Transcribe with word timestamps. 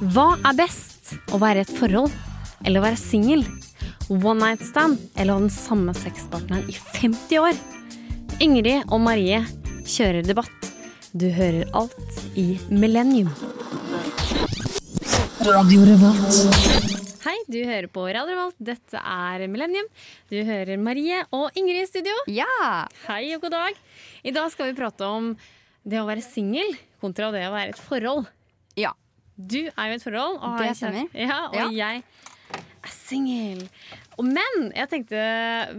Hva 0.00 0.30
er 0.48 0.54
best? 0.56 1.10
Å 1.28 1.36
være 1.36 1.60
i 1.60 1.66
et 1.66 1.70
forhold 1.76 2.08
eller 2.64 2.80
å 2.80 2.84
være 2.86 2.96
singel? 2.96 3.42
One 4.08 4.38
night 4.40 4.62
stand 4.64 4.96
eller 5.12 5.34
å 5.34 5.36
ha 5.36 5.42
den 5.42 5.52
samme 5.52 5.92
sexpartneren 5.92 6.70
i 6.72 6.76
50 6.96 7.42
år? 7.42 7.58
Ingrid 8.40 8.86
og 8.88 9.02
Marie 9.04 9.42
kjører 9.84 10.24
debatt. 10.24 10.70
Du 11.12 11.26
hører 11.36 11.68
alt 11.76 12.22
i 12.32 12.54
Millennium. 12.72 13.28
Hei, 17.26 17.36
du 17.52 17.60
hører 17.68 17.90
på 17.92 18.06
Radio 18.08 18.32
Revolt. 18.32 18.56
Dette 18.56 19.04
er 19.04 19.44
Millennium. 19.52 19.92
Du 20.32 20.38
hører 20.48 20.80
Marie 20.80 21.20
og 21.28 21.52
Ingrid 21.60 21.82
i 21.84 21.90
studio. 21.90 22.16
Ja! 22.32 22.88
Hei 23.04 23.34
og 23.36 23.44
god 23.44 23.58
dag. 23.58 23.84
I 24.24 24.32
dag 24.32 24.48
skal 24.56 24.72
vi 24.72 24.80
prate 24.80 25.12
om 25.12 25.34
det 25.84 26.00
å 26.00 26.08
være 26.08 26.24
singel 26.24 26.72
kontra 27.04 27.28
det 27.36 27.44
å 27.50 27.52
være 27.52 27.74
i 27.74 27.76
et 27.76 27.84
forhold. 27.84 28.32
Ja. 28.80 28.96
Du 29.48 29.58
er 29.70 29.88
jo 29.90 29.94
i 29.94 29.98
et 29.98 30.04
forhold. 30.04 30.38
Og 30.42 30.58
Det 30.60 30.76
stemmer. 30.76 31.08
Ja, 31.14 31.38
og 31.48 31.54
Ja. 31.56 31.68
jeg 31.70 32.02
er 32.84 32.90
singel. 32.92 33.68
Men 34.20 34.72
jeg 34.76 34.88
tenkte, 34.90 35.20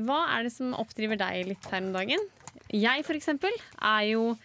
hva 0.06 0.20
er 0.38 0.44
det 0.48 0.52
som 0.56 0.74
oppdriver 0.74 1.18
deg 1.20 1.46
litt 1.52 1.66
her 1.72 1.82
om 1.84 1.92
dagen? 1.94 2.20
Jeg 2.72 3.04
for 3.06 3.14
eksempel 3.18 3.52
er 3.82 4.02
jo 4.14 4.38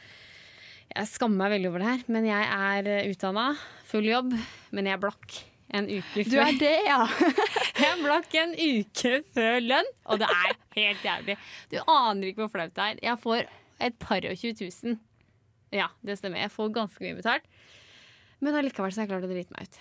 Jeg 0.96 1.06
skammer 1.10 1.36
meg 1.44 1.50
veldig 1.60 1.68
over 1.68 1.78
det 1.82 1.86
her, 1.90 2.02
men 2.08 2.24
jeg 2.24 2.46
er 2.46 3.10
utdanna, 3.10 3.56
full 3.84 4.04
jobb, 4.06 4.32
men 4.72 4.86
jeg 4.86 4.94
er 4.94 5.00
blakk 5.02 5.34
en 5.74 5.88
uke 5.90 6.22
før. 6.24 6.30
Du 6.30 6.36
er 6.40 6.58
det, 6.60 6.74
ja. 6.86 7.00
Jeg 7.76 7.88
er 7.90 7.98
blakk 8.00 8.34
en 8.38 8.52
uke 8.54 9.10
før 9.34 9.58
lønn, 9.60 9.88
og 10.06 10.18
det 10.22 10.28
er 10.30 10.54
helt 10.78 11.02
jævlig. 11.04 11.36
Du 11.72 11.76
aner 11.90 12.28
ikke 12.30 12.46
hvor 12.46 12.52
flaut 12.54 12.72
det 12.78 12.84
er. 12.86 13.00
Jeg 13.02 13.18
får 13.20 13.42
et 13.82 13.98
par 13.98 14.24
og 14.30 14.38
20 14.38 14.70
000. 14.84 14.96
Ja, 15.74 15.88
det 16.06 16.16
stemmer. 16.20 16.38
Jeg 16.46 16.54
får 16.54 16.70
ganske 16.72 17.02
mye 17.02 17.18
betalt. 17.18 17.44
Men 18.44 18.58
allikevel 18.58 18.92
så 18.92 19.00
har 19.00 19.06
jeg 19.06 19.14
klart 19.14 19.28
å 19.28 19.32
drite 19.32 19.56
meg 19.56 19.68
ut. 19.68 19.78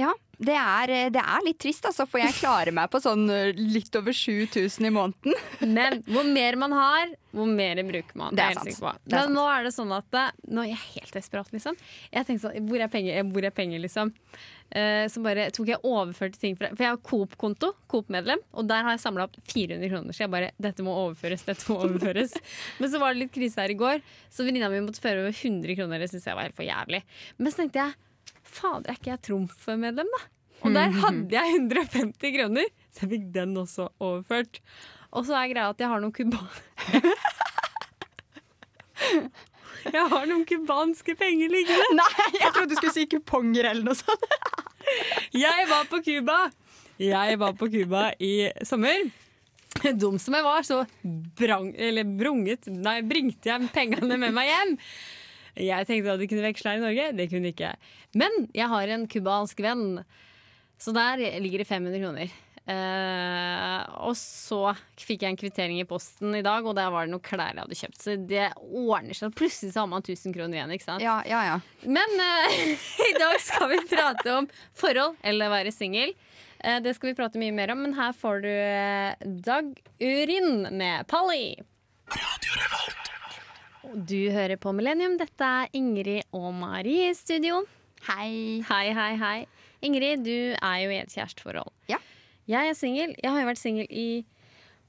Ja, 0.00 0.12
det 0.40 0.54
er, 0.56 0.90
det 1.12 1.20
er 1.20 1.42
litt 1.44 1.58
trist, 1.60 1.84
altså, 1.84 2.06
for 2.08 2.22
jeg 2.22 2.32
klarer 2.38 2.72
meg 2.72 2.88
på 2.92 3.00
sånn 3.04 3.26
eh, 3.28 3.50
litt 3.56 3.92
over 3.98 4.14
7000 4.16 4.86
i 4.88 4.92
måneden. 4.94 5.34
Men 5.76 5.98
hvor 6.06 6.24
mer 6.24 6.56
man 6.60 6.72
har, 6.72 7.10
hvor 7.36 7.50
mer 7.50 7.82
bruker 7.84 8.16
man. 8.16 8.32
Det 8.36 8.46
er 8.46 8.56
sant. 8.56 8.80
Det 9.04 9.18
er 9.18 9.28
Men 9.28 9.36
nå 9.36 9.44
er 9.52 9.68
det 9.68 9.74
sånn 9.74 9.92
at 9.94 10.16
eh, 10.16 10.32
Nå 10.48 10.64
er 10.64 10.72
jeg 10.72 10.80
helt 10.94 11.18
desperat, 11.18 11.52
liksom. 11.52 11.76
Jeg 12.08 12.26
tenkte 12.26 12.46
sånn, 12.46 12.70
Hvor 12.70 12.80
er 12.80 12.90
penger? 12.90 13.20
Hvor 13.34 13.46
er 13.50 13.54
penger, 13.54 13.84
liksom? 13.84 14.14
Eh, 14.70 15.04
så 15.12 15.20
bare 15.24 15.48
tok 15.52 15.74
jeg 15.74 15.82
overførte 15.84 16.40
ting 16.40 16.56
fra 16.56 16.72
For 16.72 16.86
jeg 16.86 16.94
har 16.94 17.04
Coop-konto, 17.12 17.74
Coop-medlem, 17.90 18.40
og 18.56 18.68
der 18.70 18.86
har 18.86 18.96
jeg 18.96 19.04
samla 19.04 19.28
opp 19.28 19.36
400 19.52 19.92
kroner. 19.92 20.16
Så 20.16 20.24
jeg 20.24 20.32
bare 20.32 20.52
Dette 20.56 20.86
må 20.86 20.96
overføres, 21.04 21.44
dette 21.44 21.68
må 21.68 21.82
overføres. 21.84 22.38
Men 22.80 22.94
så 22.94 23.02
var 23.02 23.12
det 23.12 23.26
litt 23.26 23.36
krise 23.36 23.60
her 23.60 23.76
i 23.76 23.78
går, 23.78 24.00
så 24.32 24.48
venninna 24.48 24.72
mi 24.72 24.80
måtte 24.88 25.04
føre 25.04 25.26
over 25.26 25.36
100 25.36 25.76
kroner. 25.76 26.00
Det 26.00 26.14
syns 26.14 26.30
jeg 26.32 26.38
var 26.38 26.48
helt 26.48 26.56
for 26.56 26.64
jævlig. 26.64 27.04
Men 27.36 27.52
så 27.52 27.60
tenkte 27.60 27.84
jeg 27.84 27.98
Fader, 28.50 28.90
er 28.92 28.98
ikke 28.98 29.12
jeg 29.12 29.22
Trumf-medlem, 29.28 30.10
da? 30.16 30.22
Og 30.60 30.74
der 30.76 30.92
hadde 30.92 31.32
jeg 31.32 31.54
150 31.56 32.34
kroner, 32.36 32.66
så 32.92 33.06
jeg 33.06 33.12
fikk 33.14 33.28
den 33.34 33.54
også 33.56 33.86
overført. 34.02 34.60
Og 35.16 35.24
så 35.26 35.38
er 35.38 35.52
greia 35.54 35.70
at 35.72 35.80
jeg 35.80 35.88
har 35.90 36.02
noen 36.02 36.14
kuba... 36.14 36.42
Jeg 39.90 40.02
har 40.12 40.26
noen 40.28 40.42
cubanske 40.44 41.14
penger 41.16 41.48
liggende. 41.48 41.86
Nei, 41.96 42.26
jeg 42.36 42.50
trodde 42.52 42.74
du 42.74 42.76
skulle 42.76 42.92
si 42.92 43.06
kuponger 43.08 43.70
eller 43.70 43.86
noe 43.86 43.96
sånt. 43.96 44.26
Jeg 45.32 45.66
var 45.70 45.86
på 45.88 46.02
Cuba. 46.04 46.36
Jeg 47.00 47.38
var 47.40 47.54
på 47.56 47.68
Cuba 47.72 48.10
i 48.20 48.50
sommer. 48.66 49.08
Dum 49.96 50.18
som 50.20 50.36
jeg 50.36 50.44
var, 50.44 50.66
så 50.66 50.82
brang, 51.38 51.70
eller 51.80 52.04
brunget, 52.04 52.68
nei, 52.68 52.98
bringte 53.06 53.48
jeg 53.48 53.70
pengene 53.72 54.18
med 54.20 54.34
meg 54.36 54.50
hjem. 54.50 54.74
Jeg 55.58 55.88
tenkte 55.88 56.14
at 56.14 56.22
de 56.22 56.28
kunne 56.30 56.46
veksle 56.46 56.74
her 56.74 56.80
i 56.80 56.84
Norge. 56.84 57.08
Det 57.18 57.30
kunne 57.30 57.48
de 57.48 57.54
ikke. 57.54 57.72
Men 58.18 58.46
jeg 58.56 58.70
har 58.70 58.94
en 58.94 59.08
cubansk 59.10 59.64
venn, 59.64 60.04
så 60.80 60.94
der 60.96 61.22
ligger 61.42 61.62
det 61.62 61.68
500 61.68 62.00
kroner. 62.04 62.38
Uh, 62.70 63.82
og 64.06 64.12
så 64.14 64.74
fikk 65.00 65.24
jeg 65.24 65.32
en 65.32 65.38
kvittering 65.40 65.80
i 65.80 65.86
posten 65.88 66.36
i 66.38 66.42
dag, 66.44 66.62
og 66.62 66.76
der 66.78 66.90
var 66.92 67.06
det 67.06 67.10
noen 67.14 67.24
klær 67.24 67.56
jeg 67.56 67.64
hadde 67.64 67.78
kjøpt. 67.80 67.98
Så 67.98 68.16
det 68.30 68.46
ordner 68.68 69.16
seg. 69.16 69.34
Plutselig 69.34 69.74
så 69.74 69.82
har 69.82 69.90
man 69.90 70.04
1000 70.04 70.36
kroner 70.36 70.58
igjen. 70.58 70.74
ikke 70.76 70.86
sant? 70.86 71.02
Ja, 71.02 71.18
ja, 71.26 71.40
ja. 71.48 71.56
Men 71.82 72.14
uh, 72.20 72.60
i 73.10 73.14
dag 73.18 73.38
skal 73.42 73.72
vi 73.72 73.80
prate 73.90 74.36
om 74.36 74.50
forhold 74.78 75.18
eller 75.26 75.50
være 75.50 75.74
singel. 75.74 76.14
Uh, 76.62 76.78
det 76.84 76.94
skal 76.94 77.10
vi 77.10 77.18
prate 77.18 77.42
mye 77.42 77.56
mer 77.56 77.74
om, 77.74 77.82
men 77.88 77.96
her 77.98 78.14
får 78.14 78.44
du 78.44 78.50
eh, 78.52 79.28
Dag 79.50 79.72
Urin 79.98 80.68
med 80.76 81.08
Polly. 81.10 81.56
Og 82.10 83.19
Du 83.90 84.30
hører 84.30 84.54
på 84.60 84.70
Millennium. 84.76 85.16
Dette 85.18 85.42
er 85.42 85.70
Ingrid 85.74 86.22
og 86.36 86.52
Mari 86.54 87.08
i 87.08 87.14
studio. 87.18 87.64
Hei. 88.06 88.62
Hei, 88.68 88.84
hei, 88.94 89.08
hei. 89.18 89.38
Ingrid, 89.82 90.22
du 90.22 90.54
er 90.54 90.76
jo 90.84 90.92
i 90.94 90.98
et 91.00 91.10
kjæresteforhold. 91.10 91.72
Ja. 91.90 91.98
Jeg 92.50 92.70
er 92.70 92.76
singel. 92.78 93.16
Jeg 93.18 93.32
har 93.34 93.42
jo 93.42 93.48
vært 93.48 93.58
singel 93.60 93.88
i 93.90 94.22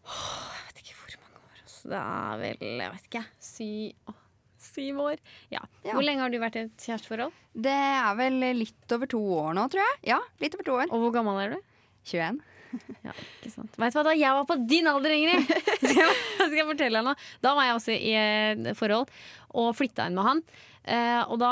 åh, 0.06 0.22
Jeg 0.54 0.68
vet 0.68 0.84
ikke 0.84 1.00
hvor 1.00 1.18
mange 1.24 1.42
år. 1.42 1.58
Altså. 1.64 1.82
Det 1.90 2.04
er 2.04 2.44
vel 2.44 2.84
jeg 2.84 2.94
vet 2.94 3.10
ikke, 3.10 3.24
syv, 3.48 4.14
åh, 4.14 4.22
syv 4.70 5.02
år. 5.08 5.26
Ja. 5.56 5.64
Ja. 5.82 5.96
Hvor 5.96 6.06
lenge 6.06 6.26
har 6.28 6.34
du 6.34 6.40
vært 6.44 6.60
i 6.62 6.66
et 6.68 6.86
kjæresteforhold? 6.86 7.34
Det 7.66 7.78
er 7.90 8.16
vel 8.22 8.40
litt 8.62 8.98
over 9.00 9.10
to 9.18 9.24
år 9.42 9.54
nå, 9.58 9.66
tror 9.74 9.82
jeg. 9.88 10.00
Ja, 10.14 10.22
litt 10.44 10.60
over 10.60 10.70
to 10.70 10.78
år. 10.78 10.94
Og 10.94 11.08
hvor 11.08 11.18
gammel 11.18 11.42
er 11.42 11.56
du? 11.58 11.62
21. 12.06 12.38
Ja, 13.08 13.14
ikke 13.42 13.52
sant. 13.54 13.78
Vet 13.82 13.94
du 13.94 14.00
hva, 14.00 14.04
da 14.10 14.16
jeg 14.18 14.34
var 14.38 14.46
på 14.50 14.58
din 14.70 14.88
alder, 14.92 15.14
Ingrid! 15.18 15.48
Skal 15.82 15.96
jeg, 15.98 16.18
skal 16.38 16.58
jeg 16.62 16.68
fortelle 16.70 17.00
deg 17.02 17.08
noe? 17.12 17.16
Da 17.44 17.56
var 17.58 17.66
jeg 17.70 17.78
også 17.80 17.96
i 17.96 18.12
et 18.18 18.78
forhold 18.78 19.10
og 19.58 19.74
flytta 19.76 20.06
inn 20.08 20.16
med 20.16 20.24
han. 20.28 20.42
Eh, 20.82 21.20
og 21.30 21.38
da 21.38 21.50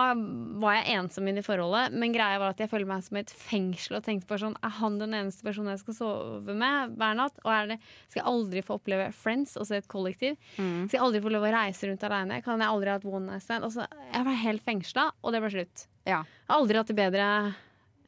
var 0.62 0.78
jeg 0.80 0.96
ensom 0.98 1.28
i 1.30 1.34
det 1.38 1.44
forholdet, 1.46 1.94
men 1.94 2.14
greia 2.16 2.40
var 2.42 2.56
at 2.56 2.62
jeg 2.64 2.70
følte 2.72 2.90
meg 2.90 3.04
som 3.06 3.20
et 3.20 3.30
fengsel 3.30 4.00
og 4.00 4.06
tenkte 4.08 4.26
på 4.26 4.40
sånn 4.42 4.56
Er 4.66 4.72
han 4.80 4.96
den 4.98 5.14
eneste 5.14 5.46
personen 5.46 5.70
jeg 5.76 5.84
skal 5.84 5.98
sove 6.00 6.56
med 6.58 6.96
hver 6.98 7.14
natt? 7.20 7.38
Og 7.44 7.52
er 7.54 7.68
det, 7.74 7.78
skal 8.08 8.24
jeg 8.24 8.28
aldri 8.32 8.64
få 8.66 8.80
oppleve 8.80 9.12
Friends, 9.14 9.54
også 9.62 9.78
et 9.78 9.90
kollektiv? 9.92 10.34
Skal 10.56 10.96
jeg 10.98 11.04
aldri 11.06 11.22
få 11.28 11.34
lov 11.36 11.46
å 11.46 11.52
reise 11.54 11.92
rundt 11.92 12.08
aleine? 12.10 12.40
Kan 12.46 12.64
jeg 12.64 12.72
aldri 12.74 12.90
ha 12.90 12.98
et 12.98 13.06
one 13.06 13.28
night 13.30 13.46
stand? 13.46 13.68
Og 13.70 13.76
så- 13.76 13.86
jeg 14.16 14.26
var 14.32 14.40
helt 14.48 14.66
fengsla, 14.66 15.06
og 15.22 15.36
det 15.36 15.44
ble 15.46 15.54
slutt. 15.60 15.86
Ja. 16.10 16.24
Jeg 16.24 16.50
har 16.50 16.58
aldri 16.64 16.82
hatt 16.82 16.90
det 16.90 16.98
bedre 16.98 17.30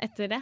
etter 0.01 0.33
det. 0.33 0.41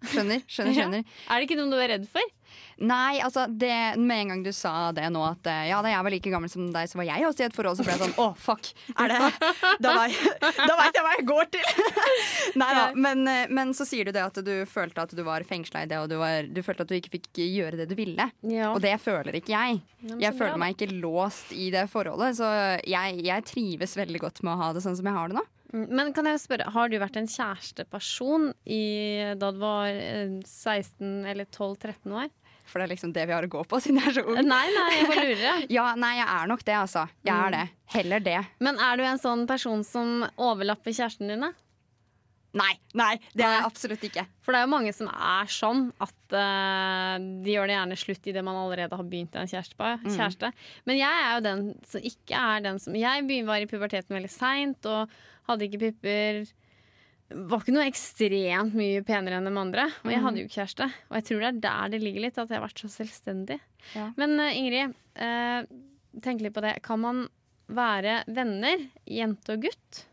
Skjønner, 0.00 0.44
skjønner, 0.48 0.74
skjønner. 0.78 1.16
Er 1.28 1.40
det 1.40 1.48
ikke 1.48 1.58
noe 1.60 1.72
du 1.72 1.80
er 1.80 1.92
redd 1.96 2.06
for? 2.10 2.36
Nei, 2.80 3.20
altså 3.20 3.44
det, 3.46 3.98
med 4.00 4.22
en 4.22 4.30
gang 4.32 4.42
du 4.44 4.50
sa 4.56 4.88
det 4.96 5.04
nå, 5.12 5.20
at 5.20 5.48
eh, 5.52 5.66
ja, 5.68 5.82
da 5.84 5.90
jeg 5.92 6.04
var 6.06 6.14
like 6.14 6.30
gammel 6.32 6.50
som 6.50 6.70
deg, 6.72 6.88
så 6.88 6.96
var 6.96 7.06
jeg 7.10 7.26
også 7.28 7.44
i 7.44 7.46
et 7.46 7.56
forhold, 7.56 7.76
så 7.76 7.84
ble 7.84 7.92
jeg 7.92 8.00
sånn 8.00 8.14
å, 8.22 8.28
fuck. 8.40 8.70
Er 8.96 9.12
det 9.12 9.18
Da 9.84 9.92
veit 10.00 10.96
jeg 10.96 11.04
hva 11.04 11.12
jeg 11.18 11.26
går 11.28 11.50
til! 11.52 11.84
Nei 12.62 12.70
da. 12.78 12.86
Men, 12.96 13.22
eh, 13.28 13.52
men 13.52 13.74
så 13.76 13.84
sier 13.88 14.08
du 14.08 14.14
det 14.16 14.24
at 14.24 14.40
du 14.46 14.52
følte 14.70 15.04
at 15.04 15.12
du 15.16 15.20
var 15.26 15.44
fengsla 15.46 15.84
i 15.84 15.90
det, 15.92 16.00
og 16.00 16.08
du, 16.10 16.16
var, 16.22 16.48
du 16.48 16.62
følte 16.64 16.88
at 16.88 16.92
du 16.92 16.96
ikke 16.96 17.14
fikk 17.18 17.42
gjøre 17.44 17.82
det 17.82 17.90
du 17.92 17.96
ville. 18.00 18.30
Ja. 18.48 18.72
Og 18.72 18.80
det 18.82 18.96
føler 19.04 19.36
ikke 19.42 19.52
jeg. 19.52 19.82
Jeg 20.16 20.36
føler 20.40 20.56
meg 20.60 20.78
ikke 20.78 20.94
låst 21.04 21.52
i 21.52 21.68
det 21.74 21.84
forholdet, 21.92 22.40
så 22.40 22.48
jeg, 22.88 23.20
jeg 23.28 23.48
trives 23.50 23.96
veldig 24.00 24.24
godt 24.24 24.40
med 24.46 24.56
å 24.56 24.60
ha 24.64 24.72
det 24.72 24.82
sånn 24.86 24.96
som 24.96 25.10
jeg 25.10 25.20
har 25.20 25.28
det 25.28 25.36
nå. 25.36 25.44
Mm, 25.72 25.86
Men 25.96 26.12
kan 26.16 26.26
jeg 26.26 26.40
spørre, 26.42 26.70
har 26.74 26.88
du 26.90 26.98
vært 26.98 27.16
en 27.20 27.28
kjæresteperson 27.30 28.50
i, 28.66 28.80
da 29.38 29.50
du 29.54 29.60
var 29.62 29.88
eh, 29.90 30.36
16 30.44 31.26
eller 31.30 31.46
12-13 31.46 32.14
år? 32.24 32.28
For 32.70 32.78
det 32.78 32.86
er 32.86 32.92
liksom 32.92 33.12
det 33.14 33.24
vi 33.26 33.34
har 33.34 33.42
å 33.46 33.50
gå 33.50 33.62
på, 33.66 33.80
siden 33.82 33.98
jeg 33.98 34.12
er 34.12 34.16
så 34.20 34.22
ung. 34.30 34.36
Nei, 34.46 34.66
nei, 34.76 34.90
jeg 35.00 35.08
bare 35.10 35.24
lurer. 35.26 35.64
Ja, 35.78 35.88
nei, 35.98 36.12
jeg 36.20 36.28
er 36.30 36.50
nok 36.52 36.60
det, 36.68 36.76
altså. 36.78 37.06
Jeg 37.26 37.34
er 37.34 37.56
det. 37.56 37.64
Heller 37.96 38.22
det. 38.22 38.36
Men 38.62 38.78
er 38.78 39.00
du 39.00 39.02
en 39.08 39.18
sånn 39.18 39.42
person 39.50 39.82
som 39.86 40.20
overlapper 40.38 40.94
kjæresten 40.94 41.32
dine? 41.32 41.50
Nei, 42.58 42.72
nei, 42.98 43.12
det 43.38 43.44
er 43.46 43.52
jeg 43.60 43.66
absolutt 43.68 44.04
ikke. 44.08 44.24
For 44.42 44.50
det 44.54 44.58
er 44.60 44.64
jo 44.66 44.70
mange 44.72 44.90
som 44.94 45.06
er 45.12 45.50
sånn 45.54 45.84
at 46.02 46.34
uh, 46.34 47.14
de 47.46 47.52
gjør 47.54 47.70
det 47.70 47.76
gjerne 47.76 47.98
slutt 48.00 48.26
i 48.26 48.34
det 48.34 48.42
man 48.46 48.58
allerede 48.58 48.98
har 48.98 49.06
begynt 49.06 49.36
en 49.38 49.50
kjæreste. 49.50 49.76
på- 49.78 49.90
kjæreste. 50.16 50.50
Men 50.90 50.98
jeg 50.98 51.20
er 51.26 51.36
jo 51.36 51.44
den 51.46 51.62
som 51.86 52.08
ikke 52.10 52.40
er 52.54 52.64
den 52.66 52.80
som 52.82 52.96
Jeg 52.98 53.44
var 53.46 53.62
i 53.62 53.68
puberteten 53.70 54.16
veldig 54.18 54.32
seint 54.34 54.90
og 54.90 55.14
hadde 55.50 55.66
ikke 55.68 55.82
pipper. 55.84 56.42
Var 57.30 57.62
ikke 57.62 57.74
noe 57.76 57.86
ekstremt 57.86 58.74
mye 58.78 59.04
penere 59.06 59.38
enn 59.38 59.46
de 59.46 59.54
andre. 59.62 59.86
Og 60.02 60.10
jeg 60.10 60.22
hadde 60.24 60.42
jo 60.42 60.50
kjæreste. 60.50 60.88
Og 61.10 61.18
jeg 61.18 61.28
tror 61.28 61.44
det 61.44 61.50
er 61.50 61.60
der 61.66 61.92
det 61.94 62.02
ligger 62.02 62.26
litt, 62.26 62.38
at 62.38 62.50
jeg 62.50 62.58
har 62.58 62.66
vært 62.66 62.82
så 62.82 62.90
selvstendig. 62.90 63.60
Ja. 63.94 64.08
Men 64.18 64.34
eh, 64.42 64.56
Ingrid, 64.58 64.96
eh, 65.26 65.60
tenk 66.24 66.42
litt 66.42 66.56
på 66.56 66.64
det. 66.64 66.78
Kan 66.86 67.04
man 67.04 67.26
være 67.70 68.22
venner, 68.26 68.88
jente 69.06 69.54
og 69.54 69.68
gutt? 69.68 70.04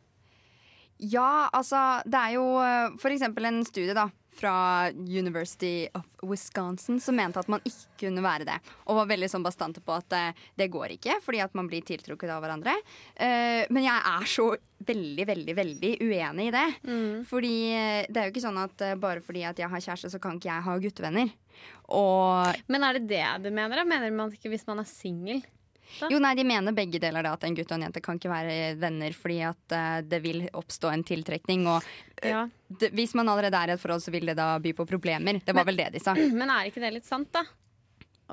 Ja, 0.97 1.47
altså, 1.53 2.01
det 2.09 2.21
er 2.21 2.37
jo 2.37 2.45
eh, 2.61 2.95
for 3.01 3.13
eksempel 3.13 3.49
en 3.49 3.63
studie 3.65 3.97
da, 3.97 4.07
fra 4.37 4.55
University 4.93 5.87
of 5.97 6.05
Wisconsin 6.27 6.99
som 7.03 7.17
mente 7.17 7.41
at 7.41 7.49
man 7.51 7.63
ikke 7.65 8.05
kunne 8.05 8.23
være 8.25 8.47
det. 8.47 8.57
Og 8.87 8.99
var 9.01 9.09
veldig 9.09 9.29
sånn 9.31 9.45
bastante 9.45 9.83
på 9.83 9.95
at 9.97 10.15
uh, 10.17 10.45
det 10.59 10.69
går 10.73 10.95
ikke, 10.97 11.19
fordi 11.25 11.41
at 11.43 11.57
man 11.57 11.69
blir 11.69 11.85
tiltrukket 11.87 12.31
av 12.33 12.43
hverandre. 12.43 12.75
Uh, 13.17 13.65
men 13.73 13.83
jeg 13.85 13.97
er 14.13 14.29
så 14.29 14.49
veldig, 14.87 15.25
veldig, 15.25 15.57
veldig 15.57 15.91
uenig 16.05 16.49
i 16.49 16.53
det. 16.53 16.67
Fordi 17.27 17.53
eh, 17.73 18.05
det 18.05 18.19
er 18.21 18.27
jo 18.27 18.33
ikke 18.35 18.43
sånn 18.43 18.59
at 18.61 18.83
uh, 18.85 18.93
bare 19.01 19.23
fordi 19.25 19.41
at 19.49 19.57
jeg 19.57 19.71
har 19.71 19.83
kjæreste, 19.83 20.11
så 20.13 20.21
kan 20.21 20.37
ikke 20.37 20.51
jeg 20.51 20.65
ha 20.67 20.75
guttevenner. 20.83 21.33
Og 21.97 22.61
Men 22.69 22.85
er 22.85 22.99
det 22.99 23.07
det 23.09 23.25
du 23.47 23.49
mener? 23.49 23.81
da? 23.81 23.87
Mener 23.89 24.13
man 24.13 24.33
ikke 24.33 24.51
hvis 24.53 24.67
man 24.69 24.83
er 24.83 24.89
singel? 24.89 25.41
Da? 25.99 26.09
Jo, 26.11 26.19
nei, 26.23 26.33
De 26.35 26.43
mener 26.47 26.75
begge 26.77 26.99
deler 27.01 27.23
da, 27.25 27.33
at 27.37 27.43
en 27.47 27.55
gutt 27.57 27.71
og 27.71 27.77
en 27.77 27.85
jente 27.87 28.01
kan 28.03 28.19
ikke 28.19 28.31
være 28.31 28.57
venner 28.81 29.15
fordi 29.17 29.39
at 29.47 29.75
uh, 29.75 30.01
det 30.05 30.19
vil 30.23 30.43
oppstå 30.53 30.91
en 30.93 31.03
tiltrekning. 31.07 31.67
Og 31.71 31.83
Ja. 32.23 32.47
det, 32.67 32.91
hvis 32.97 33.13
man 33.15 33.29
allerede 33.29 33.57
er 33.57 33.69
i 33.69 33.77
et 33.77 33.81
forhold, 33.81 34.01
så 34.01 34.11
vil 34.11 34.25
det 34.25 34.35
da 34.37 34.57
by 34.59 34.73
på 34.73 34.85
problemer. 34.89 35.39
Det 35.45 35.55
var 35.55 35.65
vel 35.65 35.77
det 35.77 35.91
de 35.93 35.99
sa. 36.03 36.13
Men 36.41 36.49
er 36.49 36.69
ikke 36.71 36.81
det 36.83 36.93
litt 36.99 37.05
sant, 37.09 37.31
da? 37.31 37.45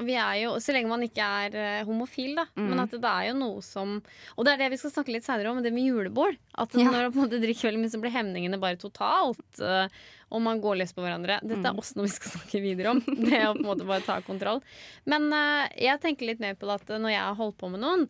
Vi 0.02 0.14
er 0.18 0.40
jo, 0.42 0.56
så 0.58 0.72
lenge 0.74 0.88
man 0.90 1.02
ikke 1.06 1.22
er 1.22 1.54
eh, 1.54 1.84
homofil, 1.86 2.32
da. 2.34 2.46
Mm. 2.58 2.64
Men 2.72 2.80
at 2.82 2.90
det 2.90 3.04
er 3.12 3.28
jo 3.28 3.36
noe 3.38 3.62
som 3.62 4.00
Og 4.36 4.44
det 4.44 4.54
er 4.54 4.58
det 4.64 4.70
vi 4.72 4.78
skal 4.80 4.90
snakke 4.90 5.12
litt 5.14 5.24
senere 5.26 5.52
om, 5.52 5.62
det 5.62 5.70
med 5.72 5.86
julebord. 5.86 6.36
At 6.58 6.74
Ja. 6.74 6.90
når 6.90 7.14
man 7.14 7.30
drikker 7.30 7.68
veldig 7.70 7.82
mye, 7.84 7.92
så 7.94 8.00
blir 8.02 8.10
hemningene 8.16 8.58
bare 8.58 8.76
totalt. 8.76 9.60
eh, 9.60 9.88
og 10.34 10.42
man 10.42 10.58
går 10.60 10.80
løs 10.80 10.92
på 10.92 11.04
hverandre. 11.04 11.38
Dette 11.46 11.62
Mm. 11.62 11.66
er 11.70 11.78
også 11.78 11.96
noe 11.96 12.08
vi 12.08 12.16
skal 12.16 12.32
snakke 12.40 12.60
videre 12.64 12.90
om. 12.90 13.00
Det 13.06 13.38
å 13.46 13.54
på 13.54 13.62
en 13.62 13.70
måte 13.70 13.86
bare 13.86 14.02
ta 14.02 14.20
kontroll. 14.20 14.62
Men 15.06 15.30
eh, 15.32 15.68
jeg 15.78 16.00
tenker 16.02 16.26
litt 16.26 16.40
mer 16.40 16.54
på 16.58 16.66
det 16.66 16.80
at 16.82 16.94
når 16.98 17.10
jeg 17.14 17.22
har 17.22 17.34
holdt 17.38 17.58
på 17.58 17.70
med 17.70 17.80
noen, 17.80 18.08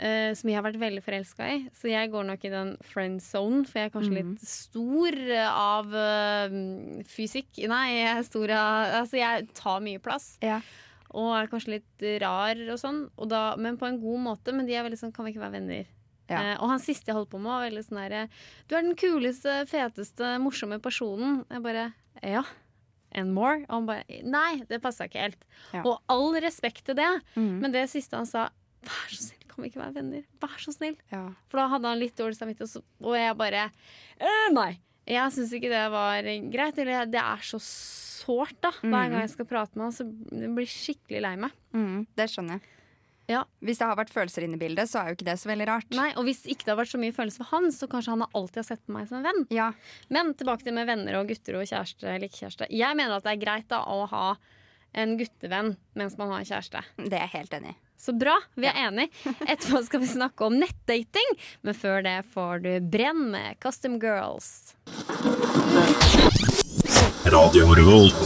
Uh, 0.00 0.32
som 0.38 0.48
jeg 0.48 0.54
har 0.56 0.62
vært 0.62 0.78
veldig 0.80 1.02
forelska 1.02 1.46
i. 1.50 1.56
Så 1.76 1.90
jeg 1.90 2.08
går 2.12 2.24
nok 2.24 2.44
i 2.46 2.48
den 2.48 2.76
friend 2.88 3.20
zone, 3.20 3.66
for 3.66 3.80
jeg 3.80 3.88
er 3.90 3.92
kanskje 3.92 4.12
mm. 4.14 4.18
litt 4.30 4.44
stor 4.46 5.16
av 5.50 5.90
uh, 5.92 7.02
fysikk. 7.10 7.50
Nei, 7.68 7.98
jeg 7.98 8.12
er 8.14 8.22
stor 8.24 8.52
av 8.54 8.94
Altså, 9.02 9.18
jeg 9.18 9.48
tar 9.58 9.82
mye 9.84 9.98
plass. 10.00 10.38
Ja. 10.46 10.60
Og 11.10 11.32
er 11.34 11.48
kanskje 11.50 11.72
litt 11.78 12.04
rar 12.22 12.54
og 12.70 12.78
sånn, 12.78 13.00
og 13.18 13.28
da, 13.32 13.56
men 13.58 13.76
på 13.80 13.86
en 13.88 14.00
god 14.00 14.20
måte. 14.28 14.52
Men 14.54 14.66
de 14.68 14.74
er 14.78 14.84
veldig 14.86 14.98
sånn 15.00 15.12
Kan 15.14 15.24
vi 15.26 15.32
ikke 15.34 15.42
være 15.42 15.56
venner? 15.58 15.86
Ja. 16.30 16.38
Eh, 16.52 16.56
og 16.62 16.68
han 16.70 16.78
siste 16.78 17.10
jeg 17.10 17.16
holdt 17.16 17.30
på 17.32 17.40
med, 17.42 17.50
var 17.50 17.64
veldig 17.66 17.82
sånn 17.88 17.98
herre 18.04 18.28
Du 18.70 18.76
er 18.76 18.82
den 18.86 18.94
kuleste, 18.94 19.64
feteste, 19.66 20.36
morsomme 20.38 20.78
personen. 20.82 21.44
Jeg 21.50 21.62
bare 21.64 21.92
Ja. 22.22 22.44
And 23.12 23.32
more? 23.34 23.64
Og 23.68 23.74
han 23.80 23.86
bare 23.86 24.22
Nei, 24.22 24.62
det 24.70 24.78
passa 24.82 25.08
ikke 25.08 25.18
helt. 25.24 25.44
Ja. 25.74 25.82
Og 25.82 25.98
all 26.08 26.34
respekt 26.40 26.84
til 26.86 26.94
det, 26.94 27.10
Mm. 27.34 27.58
men 27.60 27.72
det 27.72 27.88
siste 27.90 28.14
han 28.16 28.26
sa 28.26 28.48
Vær 28.82 29.10
så 29.12 29.22
snill, 29.26 29.42
kan 29.48 29.62
vi 29.64 29.68
ikke 29.68 29.82
være 29.82 29.94
venner? 29.98 30.22
Vær 30.40 30.54
så 30.62 30.72
snill. 30.72 30.94
Ja. 31.12 31.34
For 31.50 31.58
da 31.58 31.66
hadde 31.68 31.84
han 31.90 31.98
litt 31.98 32.14
dårlig 32.16 32.38
samvittighet, 32.38 32.76
og 33.00 33.10
og 33.10 33.16
jeg 33.18 33.36
bare 33.36 33.64
eh, 34.20 34.52
Nei. 34.52 34.78
Jeg 35.06 35.32
syns 35.34 35.52
ikke 35.52 35.68
det 35.68 35.90
var 35.90 36.22
greit. 36.22 36.78
Eller 36.78 37.04
det 37.10 37.18
er 37.20 37.42
så 37.42 37.58
sårt, 38.20 38.56
da. 38.62 38.70
Hver 38.82 38.90
Mm. 39.08 39.10
gang 39.14 39.20
jeg 39.24 39.30
skal 39.36 39.48
prate 39.50 39.76
med 39.76 39.84
han, 39.88 39.92
så 39.96 40.04
jeg 40.40 40.52
blir 40.56 40.68
skikkelig 40.70 41.22
lei 41.24 41.32
meg. 41.36 41.56
Mm, 41.74 42.06
det 42.16 42.28
skjønner 42.30 42.58
jeg. 42.60 42.76
Ja. 43.30 43.44
Hvis 43.62 43.78
det 43.78 43.86
har 43.86 43.94
vært 43.94 44.10
følelser 44.10 44.42
inne 44.42 44.56
i 44.58 44.58
bildet, 44.58 44.88
så 44.90 44.98
er 45.04 45.10
jo 45.12 45.14
ikke 45.14 45.26
det 45.28 45.36
så 45.38 45.46
veldig 45.52 45.66
rart. 45.68 45.90
Nei, 45.94 46.08
Og 46.18 46.24
hvis 46.26 46.40
ikke 46.50 46.64
det 46.66 46.72
har 46.74 46.80
vært 46.80 46.90
så 46.90 46.98
mye 46.98 47.14
følelser 47.14 47.44
for 47.44 47.50
han, 47.56 47.68
så 47.70 47.86
kanskje 47.86 48.10
han 48.16 48.24
har 48.24 48.30
alltid 48.34 48.56
har 48.56 48.66
sett 48.72 48.82
på 48.86 48.92
meg 48.96 49.06
som 49.06 49.18
en 49.20 49.28
venn. 49.28 49.46
Ja. 49.54 49.68
Men 50.10 50.34
tilbake 50.34 50.64
til 50.66 50.74
med 50.74 50.88
venner 50.90 51.14
og 51.20 51.28
gutter 51.30 51.60
og 51.60 51.68
kjæreste 51.70 52.08
eller 52.10 52.26
ikke 52.26 52.42
kjæreste. 52.42 52.66
Jeg 52.74 52.96
mener 52.98 53.14
at 53.20 53.22
det 53.28 53.36
er 53.36 53.44
greit 53.44 53.68
da 53.70 53.84
å 53.86 54.08
ha 54.10 54.36
en 54.98 55.16
guttevenn 55.16 55.76
mens 55.94 56.18
man 56.18 56.32
har 56.34 56.42
kjæreste. 56.42 56.82
Det 56.98 57.12
er 57.14 57.28
jeg 57.28 57.34
helt 57.38 57.54
enig 57.60 57.70
i. 57.76 57.76
Så 58.00 58.18
bra, 58.18 58.34
vi 58.56 58.66
er 58.66 58.74
enige. 58.88 59.10
Etterpå 59.46 59.84
skal 59.86 60.00
vi 60.00 60.06
snakke 60.10 60.46
om 60.48 60.58
nettdating, 60.58 61.30
men 61.62 61.74
før 61.78 62.02
det 62.02 62.18
får 62.34 62.62
du 62.66 62.72
Brenn 62.90 63.30
med 63.30 63.60
Custom 63.62 64.00
Girls. 64.02 64.74
Radio 67.24 67.66
Revolt. 67.74 68.16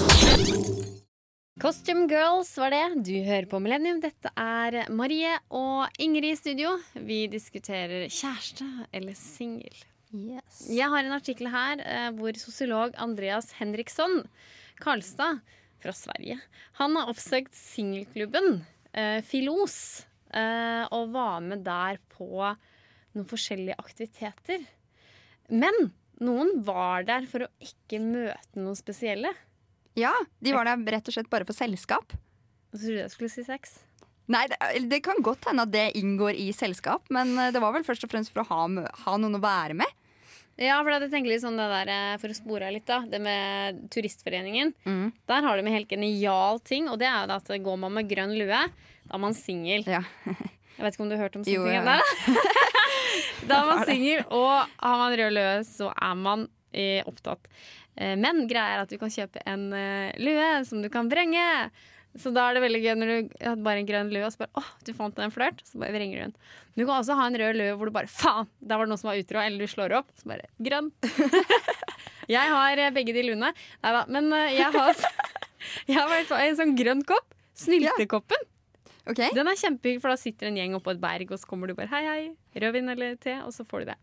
Costume 1.60 2.06
Girls 2.06 2.52
var 2.58 2.70
det. 2.70 2.82
Du 3.02 3.14
hører 3.26 3.48
på 3.50 3.58
Millennium. 3.58 3.98
Dette 3.98 4.30
er 4.38 4.84
Marie 4.94 5.32
og 5.50 5.90
Ingrid 5.98 6.28
i 6.30 6.38
studio. 6.38 6.76
Vi 6.94 7.24
diskuterer 7.32 8.06
kjæreste 8.06 8.66
eller 8.94 9.16
singel. 9.18 9.74
Yes. 10.14 10.60
Jeg 10.70 10.86
har 10.92 11.02
en 11.02 11.16
artikkel 11.16 11.50
her 11.50 11.82
eh, 11.82 12.12
hvor 12.14 12.38
sosiolog 12.38 12.94
Andreas 13.02 13.50
Henriksson 13.58 14.20
Karlstad 14.78 15.40
fra 15.82 15.90
Sverige 15.90 16.36
Han 16.78 16.94
har 16.94 17.10
oppsøkt 17.10 17.50
singelklubben 17.58 18.60
eh, 18.94 19.18
Filos 19.26 20.04
eh, 20.30 20.86
og 20.94 21.10
var 21.16 21.42
med 21.42 21.66
der 21.66 21.98
på 22.14 22.30
noen 22.38 23.26
forskjellige 23.26 23.74
aktiviteter. 23.82 24.62
Men 25.50 25.90
noen 26.22 26.52
var 26.66 27.02
der 27.08 27.26
for 27.30 27.46
å 27.46 27.50
ikke 27.64 27.98
møte 28.02 28.60
noen 28.60 28.76
spesielle. 28.78 29.32
Ja, 29.98 30.12
de 30.42 30.52
var 30.54 30.66
der 30.66 30.82
rett 30.96 31.08
og 31.10 31.14
slett 31.14 31.30
bare 31.30 31.46
for 31.46 31.54
selskap. 31.56 32.14
Jeg 32.74 32.80
trodde 32.80 33.02
jeg 33.04 33.12
skulle 33.12 33.30
si 33.30 33.44
sex. 33.46 33.76
Nei, 34.32 34.46
det, 34.48 34.56
det 34.88 35.02
kan 35.04 35.20
godt 35.22 35.44
hende 35.50 35.66
at 35.66 35.72
det 35.74 35.90
inngår 36.00 36.34
i 36.40 36.48
selskap, 36.56 37.04
men 37.12 37.34
eh, 37.38 37.50
det 37.52 37.60
var 37.62 37.74
vel 37.76 37.84
først 37.84 38.06
og 38.06 38.10
fremst 38.14 38.32
for 38.32 38.40
å 38.42 38.48
ha, 38.48 38.88
ha 39.04 39.16
noen 39.20 39.36
å 39.36 39.42
være 39.42 39.76
med. 39.76 39.90
Ja, 40.56 40.78
for 40.86 40.94
jeg 40.94 41.10
tenker 41.10 41.32
litt 41.32 41.42
sånn 41.42 41.58
det 41.58 41.66
der, 41.66 41.90
eh, 41.90 42.16
For 42.22 42.30
å 42.32 42.36
spore 42.38 42.68
av 42.70 42.72
litt, 42.76 42.86
da. 42.88 43.00
Det 43.10 43.18
med 43.20 43.82
Turistforeningen. 43.92 44.72
Mm. 44.86 45.08
Der 45.28 45.46
har 45.46 45.58
de 45.60 45.66
en 45.66 45.74
helt 45.76 45.90
genial 45.92 46.60
ting, 46.64 46.88
og 46.88 46.98
det 47.02 47.10
er 47.10 47.26
jo 47.26 47.36
at 47.36 47.52
går 47.68 47.80
man 47.84 47.94
med 47.98 48.08
grønn 48.10 48.32
lue, 48.38 48.48
da 49.04 49.14
er 49.18 49.22
man 49.22 49.34
singel. 49.36 49.84
Ja. 49.86 50.00
Jeg 50.24 50.82
vet 50.88 50.94
ikke 50.96 51.04
om 51.04 51.10
du 51.12 51.18
har 51.18 51.26
hørt 51.26 51.36
om 51.38 51.44
sånne 51.46 51.58
Jo, 51.58 51.66
ting? 51.68 51.84
ja. 51.84 52.00
Da 53.48 53.58
er 53.62 53.70
man 53.70 53.86
singel, 53.88 54.22
og 54.32 54.68
har 54.80 55.00
man 55.00 55.16
rød 55.20 55.34
løe, 55.38 55.56
så 55.68 55.90
er 55.92 56.20
man 56.20 56.46
eh, 56.72 57.00
opptatt. 57.08 57.48
Eh, 57.96 58.14
men 58.20 58.46
greia 58.50 58.76
er 58.76 58.84
at 58.84 58.92
du 58.92 58.98
kan 59.00 59.12
kjøpe 59.12 59.42
en 59.48 59.68
eh, 59.76 60.14
lue 60.22 60.48
som 60.68 60.82
du 60.84 60.90
kan 60.92 61.10
vrenge. 61.12 61.44
Så 62.14 62.30
da 62.30 62.46
er 62.46 62.54
det 62.56 62.62
veldig 62.62 62.80
gøy 62.82 62.92
når 62.94 63.10
du 63.10 63.32
har 63.42 63.62
bare 63.64 63.82
en 63.82 63.88
grønn 63.88 64.12
lue, 64.14 64.22
og 64.22 64.30
så 64.30 64.44
bare 64.44 64.60
åh, 64.60 64.68
du 64.86 64.92
fant 64.94 65.18
en 65.18 65.34
flørt, 65.34 65.64
så 65.66 65.80
bare 65.82 65.94
vrenger 65.96 66.20
du 66.20 66.22
den. 66.28 66.34
Men 66.74 66.82
du 66.82 66.86
kan 66.86 67.00
også 67.00 67.16
ha 67.18 67.26
en 67.26 67.38
rød 67.42 67.58
lue 67.58 67.74
hvor 67.78 67.90
du 67.90 67.94
bare 67.96 68.10
faen, 68.10 68.50
der 68.62 68.78
var 68.78 68.86
det 68.86 68.92
noen 68.92 69.02
som 69.02 69.10
var 69.10 69.18
utro, 69.18 69.40
eller 69.42 69.66
du 69.66 69.70
slår 69.70 69.96
opp, 69.98 70.12
så 70.20 70.30
bare 70.30 70.46
grønn. 70.62 70.92
jeg 72.36 72.54
har 72.54 72.84
eh, 72.84 72.94
begge 72.94 73.16
de 73.16 73.26
luene. 73.26 73.50
Nei 73.82 73.94
da, 73.98 74.04
men 74.14 74.30
eh, 74.30 74.54
jeg 74.60 74.70
har, 74.78 75.06
jeg 75.90 75.98
har 75.98 76.10
vært 76.12 76.30
på 76.30 76.38
en 76.38 76.60
sånn 76.60 76.76
grønn 76.78 77.02
kopp. 77.08 77.26
Snyltekoppen. 77.58 78.50
Ok, 79.06 79.20
Den 79.36 79.48
er 79.50 79.58
kjempehyggelig, 79.60 80.00
for 80.00 80.14
da 80.14 80.16
sitter 80.16 80.48
en 80.48 80.56
gjeng 80.56 80.74
oppå 80.78 80.94
et 80.94 81.00
berg, 81.02 81.32
og 81.34 81.40
så 81.40 81.48
kommer 81.50 81.68
du 81.68 81.74
bare 81.76 81.90
hei, 81.92 82.04
hei, 82.08 82.60
rødvin 82.62 82.88
eller 82.94 83.16
te, 83.20 83.34
og 83.44 83.52
så 83.52 83.66
får 83.68 83.84
du 83.84 83.90
det. 83.92 83.98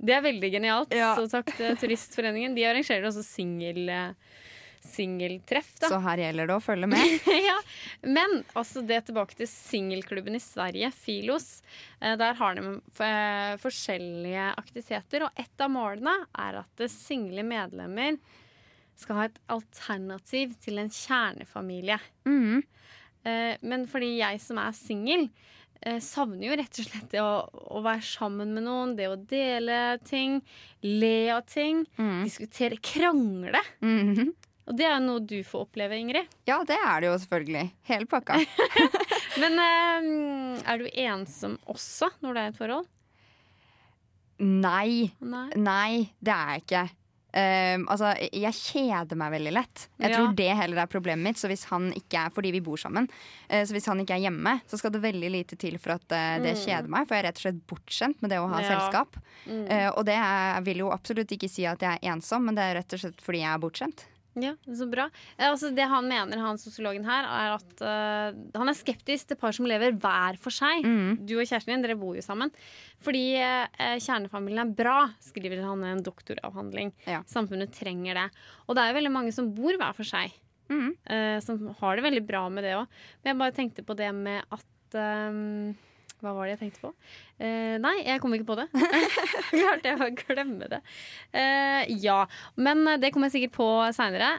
Det 0.00 0.14
er 0.16 0.22
veldig 0.24 0.50
genialt. 0.54 0.94
Ja. 0.96 1.12
Så 1.18 1.28
takk 1.30 1.52
til 1.58 1.76
Turistforeningen. 1.78 2.54
De 2.56 2.64
arrangerer 2.64 3.04
også 3.06 3.22
singel, 3.22 3.84
eh, 3.92 4.14
singeltreff. 4.80 5.74
Så 5.82 5.98
her 6.02 6.22
gjelder 6.24 6.48
det 6.48 6.56
å 6.56 6.62
følge 6.64 6.88
med. 6.90 7.26
ja. 7.50 7.56
Men 8.08 8.40
altså 8.56 8.82
det 8.86 9.02
tilbake 9.10 9.36
til 9.36 9.48
singelklubben 9.50 10.38
i 10.38 10.42
Sverige, 10.42 10.90
Filos. 10.96 11.60
Eh, 12.00 12.16
Der 12.20 12.34
har 12.40 12.56
de 12.56 12.64
eh, 13.04 13.54
forskjellige 13.60 14.48
aktiviteter, 14.56 15.26
og 15.28 15.44
et 15.44 15.66
av 15.66 15.70
målene 15.76 16.16
er 16.32 16.62
at 16.64 16.86
single 16.90 17.44
medlemmer 17.46 18.16
skal 19.00 19.16
ha 19.16 19.28
et 19.30 19.38
alternativ 19.52 20.56
til 20.64 20.80
en 20.80 20.90
kjernefamilie. 20.92 22.00
Mm. 22.28 22.64
Eh, 23.24 23.56
Men 23.62 23.86
fordi 23.86 24.16
jeg 24.18 24.40
som 24.40 24.58
er 24.58 24.72
singel, 24.72 25.28
eh, 25.82 25.98
savner 26.00 26.46
jo 26.48 26.56
rett 26.56 26.78
og 26.80 26.86
slett 26.86 27.10
det 27.10 27.20
å, 27.20 27.48
å 27.76 27.82
være 27.84 28.02
sammen 28.02 28.54
med 28.54 28.64
noen, 28.64 28.94
det 28.96 29.08
å 29.08 29.16
dele 29.16 29.98
ting, 30.04 30.40
le 30.82 31.30
av 31.30 31.42
ting, 31.46 31.84
Mm. 31.98 32.22
diskutere, 32.24 32.78
krangle. 32.80 33.60
Mhm. 33.82 34.32
Og 34.70 34.76
det 34.76 34.84
er 34.86 34.92
jo 35.00 35.06
noe 35.06 35.20
du 35.26 35.42
får 35.42 35.64
oppleve, 35.66 35.96
Ingrid. 35.98 36.26
Ja, 36.46 36.60
det 36.62 36.76
er 36.78 37.00
det 37.00 37.08
jo 37.08 37.16
selvfølgelig. 37.18 37.70
Hele 37.88 38.06
pakka. 38.06 38.36
Men 39.42 39.58
eh, 39.58 40.62
er 40.70 40.78
du 40.78 40.86
ensom 40.94 41.56
også 41.66 42.10
når 42.22 42.34
du 42.34 42.40
er 42.40 42.48
et 42.52 42.58
forhold? 42.60 42.86
Nei. 44.40 45.10
Nei. 45.20 45.48
Nei, 45.56 46.10
det 46.22 46.32
er 46.32 46.52
jeg 46.54 46.62
ikke. 46.64 46.84
Ehm, 47.32 47.84
altså, 47.88 48.10
jeg 48.32 48.52
kjeder 48.56 49.16
meg 49.16 49.30
veldig 49.32 49.52
lett. 49.52 49.88
Jeg 50.00 50.10
Ja. 50.10 50.16
tror 50.16 50.34
det 50.34 50.48
heller 50.56 50.78
er 50.82 50.86
problemet 50.90 51.22
mitt. 51.22 51.36
Så 51.38 51.46
hvis 51.48 51.64
han 51.70 51.92
ikke 51.92 52.26
er, 52.26 52.30
Fordi 52.30 52.50
vi 52.52 52.60
bor 52.60 52.76
sammen. 52.76 53.08
Uh, 53.50 53.62
så 53.62 53.70
hvis 53.72 53.86
han 53.86 53.98
ikke 54.00 54.14
er 54.18 54.24
hjemme, 54.30 54.60
så 54.66 54.76
skal 54.78 54.90
det 54.90 55.02
veldig 55.02 55.30
lite 55.30 55.56
til 55.56 55.78
for 55.78 55.92
at 55.92 56.02
uh, 56.10 56.42
det 56.42 56.56
Mm. 56.56 56.64
kjeder 56.66 56.88
meg. 56.88 57.06
For 57.06 57.14
jeg 57.14 57.24
er 57.24 57.28
rett 57.28 57.36
og 57.38 57.42
slett 57.42 57.66
bortskjemt 57.66 58.20
med 58.22 58.30
det 58.30 58.38
å 58.38 58.48
ha 58.48 58.60
Ja. 58.60 58.68
selskap. 58.76 59.16
Mm. 59.46 59.66
Uh, 59.70 59.90
og 59.96 60.04
det 60.06 60.14
er, 60.16 60.60
vil 60.62 60.78
jo 60.78 60.90
absolutt 60.90 61.28
ikke 61.30 61.48
si 61.50 61.64
at 61.66 61.78
jeg 61.80 61.98
er 62.02 62.12
ensom, 62.12 62.44
men 62.44 62.54
det 62.54 62.62
er 62.64 62.74
rett 62.82 62.92
og 62.92 62.98
slett 63.00 63.20
fordi 63.20 63.38
jeg 63.40 63.54
er 63.54 63.58
bortskjemt. 63.58 64.04
Ja, 64.38 64.52
så 64.76 64.86
bra. 64.86 65.08
Eh, 65.36 65.48
altså 65.48 65.72
det 65.74 65.86
han 65.90 66.06
mener, 66.06 66.38
han 66.38 66.60
sosiologen 66.60 67.06
her, 67.08 67.26
er 67.26 67.54
at 67.56 67.82
uh, 67.82 68.36
han 68.54 68.70
er 68.70 68.78
skeptisk 68.78 69.30
til 69.30 69.38
par 69.40 69.54
som 69.56 69.66
lever 69.66 69.96
hver 69.98 70.38
for 70.42 70.54
seg. 70.54 70.86
Mm. 70.86 71.24
Du 71.26 71.34
og 71.36 71.42
kjæresten 71.42 71.74
din, 71.74 71.82
dere 71.84 71.98
bor 71.98 72.14
jo 72.18 72.22
sammen. 72.24 72.52
Fordi 73.02 73.24
uh, 73.42 73.96
kjernefamilien 73.98 74.62
er 74.62 74.76
bra, 74.78 74.98
skriver 75.24 75.64
han 75.66 75.82
i 75.82 75.90
en 75.96 76.04
doktoravhandling. 76.06 76.94
Ja. 77.10 77.24
Samfunnet 77.30 77.74
trenger 77.74 78.22
det. 78.22 78.28
Og 78.68 78.78
det 78.78 78.84
er 78.84 78.92
jo 78.92 79.00
veldig 79.00 79.14
mange 79.18 79.34
som 79.34 79.50
bor 79.56 79.74
hver 79.74 79.96
for 79.98 80.06
seg. 80.06 80.36
Mm. 80.70 80.92
Uh, 81.10 81.36
som 81.42 81.66
har 81.80 81.98
det 81.98 82.06
veldig 82.06 82.26
bra 82.28 82.46
med 82.52 82.68
det 82.68 82.76
òg. 82.78 83.00
Men 83.20 83.32
jeg 83.32 83.42
bare 83.42 83.56
tenkte 83.56 83.86
på 83.86 83.98
det 83.98 84.12
med 84.14 84.46
at 84.54 84.98
ehm, 85.00 85.72
Hva 86.20 86.34
var 86.36 86.46
det 86.46 86.54
jeg 86.54 86.60
tenkte 86.66 86.82
på? 86.84 86.90
Eh, 87.40 87.76
nei, 87.80 87.94
jeg 88.04 88.20
kom 88.20 88.34
ikke 88.36 88.48
på 88.50 88.56
det. 88.60 88.66
Klarte 89.50 89.92
jeg 89.92 90.00
å 90.04 90.08
glemme 90.18 90.68
det. 90.68 90.80
Eh, 91.32 91.88
ja, 92.04 92.22
men 92.60 92.84
det 93.00 93.12
kommer 93.14 93.30
jeg 93.30 93.38
sikkert 93.38 93.56
på 93.56 93.68
seinere. 93.96 94.34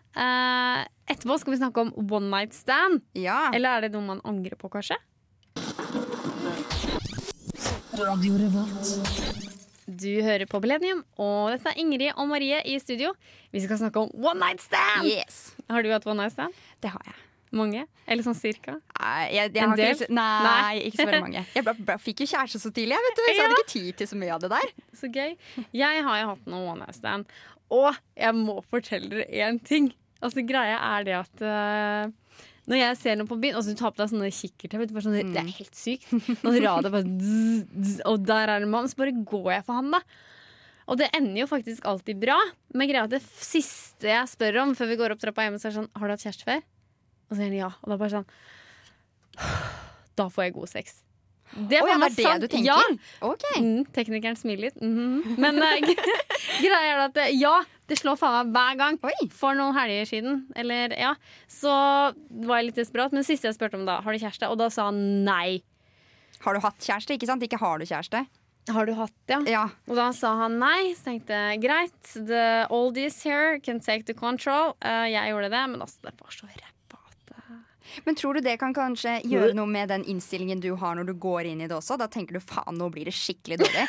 etterpå 1.09 1.39
skal 1.41 1.55
vi 1.55 1.61
snakke 1.61 1.87
om 1.87 1.93
one 2.05 2.29
night 2.29 2.53
stand. 2.57 3.01
Ja. 3.17 3.47
Eller 3.49 3.79
er 3.79 3.87
det 3.87 3.95
noe 3.95 4.05
man 4.11 4.21
angrer 4.29 4.59
på, 4.61 4.69
kanskje? 4.69 4.99
Du 9.91 10.13
hører 10.23 10.45
på 10.47 10.61
Belenium, 10.63 11.01
og 11.19 11.51
dette 11.51 11.73
er 11.73 11.81
Ingrid 11.81 12.13
og 12.13 12.29
Marie 12.29 12.61
i 12.69 12.77
studio. 12.79 13.11
Vi 13.51 13.65
skal 13.65 13.81
snakke 13.81 14.05
om 14.05 14.13
one 14.15 14.39
night 14.39 14.63
stand! 14.63 15.09
Yes. 15.09 15.51
Har 15.69 15.83
du 15.83 15.91
hatt 15.91 16.07
one 16.07 16.21
night 16.21 16.37
stand? 16.37 16.55
Det 16.81 16.93
har 16.93 17.03
jeg. 17.09 17.17
Mange? 17.51 17.83
Eller 18.07 18.23
sånn 18.23 18.37
cirka? 18.37 18.77
Nei, 18.95 19.23
jeg, 19.35 19.51
jeg 19.57 19.63
En 19.65 19.73
del? 19.75 19.95
ikke 19.97 20.07
nei, 20.15 20.43
Nei. 20.45 20.75
ikke 20.87 21.01
så 21.01 21.07
veldig 21.09 21.23
mange. 21.25 21.43
Jeg 21.57 21.65
ble, 21.67 21.73
ble, 21.89 21.97
fikk 21.99 22.23
jo 22.23 22.29
kjæreste 22.31 22.61
så 22.63 22.71
tidlig, 22.75 22.99
vet 23.05 23.17
du, 23.17 23.23
så 23.23 23.33
jeg 23.33 23.41
hadde 23.41 23.57
ikke 23.61 23.71
tid 23.73 23.99
til 23.99 24.09
så 24.11 24.19
mye 24.21 24.37
av 24.37 24.43
det 24.43 24.51
der. 24.53 24.71
Så 25.01 25.09
gøy. 25.11 25.35
Jeg 25.75 26.05
har 26.05 26.21
jo 26.21 26.29
hatt 26.31 26.47
noen 26.51 26.69
one 26.75 26.85
night 26.85 26.95
stand, 26.99 27.35
og 27.73 27.99
jeg 28.19 28.37
må 28.37 28.57
fortelle 28.71 29.11
dere 29.11 29.45
én 29.49 29.59
ting. 29.65 29.91
Altså 30.21 30.43
Greia 30.45 30.77
er 30.93 31.07
det 31.07 31.15
at 31.17 31.43
uh, 31.43 32.11
når 32.69 32.77
jeg 32.77 32.97
ser 32.99 33.15
noe 33.17 33.29
på 33.29 33.39
byen 33.41 33.55
Altså 33.57 33.73
Du 33.73 33.79
tar 33.79 33.93
på 33.93 34.03
deg 34.03 34.11
sånne 34.11 34.29
kikkerter. 34.35 34.83
Sånn, 35.01 35.15
Det 35.33 35.41
er 35.41 35.55
helt 35.57 35.77
sykt. 35.77 36.11
Når 36.45 36.91
bare 36.93 37.01
dzz, 37.07 37.95
Og 38.05 38.21
der 38.27 38.45
er 38.51 38.61
det 38.61 38.67
en 38.67 38.75
mann. 38.75 38.89
Så 38.91 38.99
bare 38.99 39.15
går 39.17 39.49
jeg 39.55 39.65
for 39.65 39.79
han, 39.79 39.89
da. 39.95 40.03
Og 40.91 40.99
det 40.99 41.09
ender 41.17 41.41
jo 41.43 41.47
faktisk 41.49 41.87
alltid 41.89 42.21
bra. 42.21 42.37
Men 42.75 42.89
greia 42.91 43.07
at 43.07 43.15
det 43.15 43.23
siste 43.23 44.11
jeg 44.11 44.29
spør 44.29 44.61
om 44.65 44.75
før 44.77 44.91
vi 44.91 44.99
går 45.01 45.15
opp 45.15 45.23
trappa 45.23 45.47
hjemme, 45.47 45.59
så 45.61 45.71
er 45.71 45.79
sånn 45.79 45.89
Har 45.97 46.07
du 46.07 46.15
hatt 46.15 46.25
kjæreste 46.27 46.47
før? 46.47 46.61
Og 47.31 47.37
så 47.37 47.39
sier 47.39 47.47
han 47.49 47.61
ja. 47.61 47.71
Og 47.81 47.93
da 47.93 47.97
bare 48.01 48.19
sånn 48.19 48.27
Da 50.19 50.27
får 50.27 50.49
jeg 50.49 50.59
god 50.59 50.71
sex. 50.71 50.99
Det 51.51 51.81
oh, 51.83 51.89
ja, 51.89 51.97
det 51.99 52.23
er 52.23 52.39
det 52.39 52.47
du 52.47 52.51
tenker? 52.51 52.67
Ja. 52.69 52.79
Okay. 53.27 53.59
Mm, 53.59 53.87
teknikeren 53.95 54.37
smiler 54.39 54.69
litt. 54.69 54.77
Mhm. 54.79 55.35
Men 55.41 55.59
uh, 55.59 55.79
greia 56.63 56.93
er 56.93 57.01
at 57.07 57.15
det, 57.17 57.27
ja, 57.35 57.57
det 57.91 57.97
slår 57.99 58.19
faen 58.19 58.51
meg 58.51 58.55
hver 58.55 58.77
gang. 58.79 58.99
Oi. 59.07 59.27
For 59.35 59.57
noen 59.57 59.75
helger 59.75 60.07
siden, 60.07 60.45
eller 60.55 60.95
ja, 60.95 61.15
så 61.51 61.73
var 62.47 62.61
jeg 62.61 62.69
litt 62.69 62.79
desperat. 62.79 63.11
Men 63.11 63.23
det 63.23 63.27
siste 63.33 63.49
jeg 63.49 63.59
spurte 63.59 63.79
om 63.79 63.87
da, 63.89 63.99
har 64.03 64.15
du 64.15 64.21
kjæreste? 64.21 64.51
Og 64.51 64.59
da 64.61 64.69
sa 64.71 64.87
han 64.91 65.01
nei. 65.27 65.59
Har 66.45 66.55
du 66.55 66.63
hatt 66.63 66.79
kjæreste? 66.79 67.19
Ikke 67.19 67.27
sant? 67.29 67.43
Ikke 67.43 67.59
har 67.61 67.81
du 67.81 67.87
kjæreste? 67.89 68.23
Har 68.69 68.85
du 68.85 68.93
hatt 68.93 69.31
ja. 69.31 69.39
Ja. 69.49 69.67
Og 69.89 69.97
da 69.97 70.11
sa 70.15 70.35
han 70.45 70.59
nei. 70.61 70.93
Så 70.95 71.09
tenkte 71.09 71.35
jeg 71.35 71.63
greit, 71.65 72.01
the 72.15 72.67
oldies 72.71 73.19
here 73.27 73.59
can 73.59 73.83
take 73.83 74.07
the 74.07 74.15
control. 74.15 74.77
Uh, 74.79 75.09
jeg 75.11 75.33
gjorde 75.33 75.51
det, 75.51 75.65
men 75.73 75.83
altså, 75.83 75.99
det 76.07 76.15
var 76.21 76.35
så 76.35 76.47
ræva 76.47 76.61
eh, 76.63 76.70
Men 78.05 78.17
tror 78.19 78.37
du 78.37 78.41
det 78.45 78.57
kan 78.61 78.73
kanskje 78.75 79.19
gjøre 79.27 79.53
noe 79.57 79.69
med 79.69 79.91
den 79.91 80.03
innstillingen 80.09 80.61
du 80.63 80.71
har 80.79 80.97
når 80.97 81.11
du 81.11 81.13
går 81.21 81.49
inn 81.51 81.61
i 81.63 81.69
det 81.69 81.75
også? 81.77 81.97
Da 81.99 82.07
tenker 82.11 82.37
du 82.37 82.43
faen, 82.43 82.77
nå 82.79 82.89
blir 82.93 83.09
det 83.09 83.15
skikkelig 83.17 83.59
dårlig. 83.63 83.85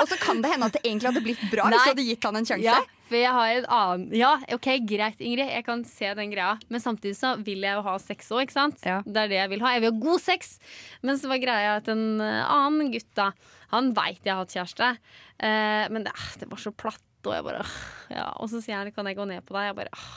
Og 0.00 0.08
så 0.10 0.18
kan 0.22 0.42
det 0.44 0.50
hende 0.52 0.68
at 0.70 0.76
det 0.78 0.82
egentlig 0.84 1.10
hadde 1.12 1.24
blitt 1.24 1.46
bra 1.52 1.68
hvis 1.70 1.86
du 1.86 1.92
hadde 1.92 2.08
gitt 2.08 2.26
han 2.28 2.38
en 2.40 2.48
sjanse. 2.48 2.66
Ja, 2.66 2.80
for 3.08 3.18
jeg 3.20 3.32
har 3.36 3.54
en 3.58 3.66
annen 3.76 4.04
Ja, 4.16 4.32
ok, 4.56 4.68
greit, 4.88 5.20
Ingrid. 5.20 5.50
Jeg 5.52 5.66
kan 5.66 5.84
se 5.88 6.12
den 6.16 6.32
greia. 6.32 6.54
Men 6.72 6.80
samtidig 6.84 7.16
så 7.18 7.34
vil 7.44 7.64
jeg 7.66 7.76
jo 7.78 7.84
ha 7.86 7.96
sex 8.00 8.30
òg, 8.32 8.44
ikke 8.46 8.56
sant? 8.56 8.84
Ja. 8.88 9.00
Det 9.04 9.24
er 9.26 9.32
det 9.32 9.40
jeg 9.40 9.52
vil 9.52 9.64
ha. 9.64 9.74
Jeg 9.76 9.84
vil 9.84 9.92
ha 9.92 10.02
god 10.06 10.22
sex. 10.24 10.56
Men 11.04 11.20
så 11.20 11.30
var 11.32 11.42
greia 11.42 11.76
at 11.80 11.90
en 11.92 12.06
eh, 12.24 12.42
annen 12.46 12.92
gutt, 12.94 13.10
da, 13.18 13.30
han 13.74 13.92
veit 13.96 14.20
jeg 14.24 14.32
har 14.32 14.42
hatt 14.44 14.56
kjæreste. 14.56 14.90
Eh, 15.42 15.84
men 15.92 16.06
det, 16.06 16.14
det 16.40 16.48
var 16.50 16.62
så 16.62 16.72
platt, 16.72 17.04
og 17.26 17.34
jeg 17.36 17.46
bare 17.46 17.62
ja. 18.10 18.26
Og 18.42 18.48
så 18.50 18.62
sier 18.64 18.80
han 18.80 18.92
kan 18.94 19.08
jeg 19.10 19.18
gå 19.18 19.28
ned 19.28 19.44
på 19.46 19.56
deg. 19.56 19.68
Jeg 19.70 19.78
bare 19.82 19.92
«Åh, 19.96 20.12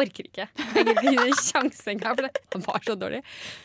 Orker 0.00 0.26
ikke. 0.26 0.48
Jeg 0.74 0.84
gidder 0.88 1.06
ikke 1.06 1.24
gi 1.28 1.36
sjanse 1.38 1.92
engang, 1.92 2.16
for 2.18 2.26
han 2.56 2.64
var 2.66 2.82
så 2.86 2.96
dårlig. 2.98 3.20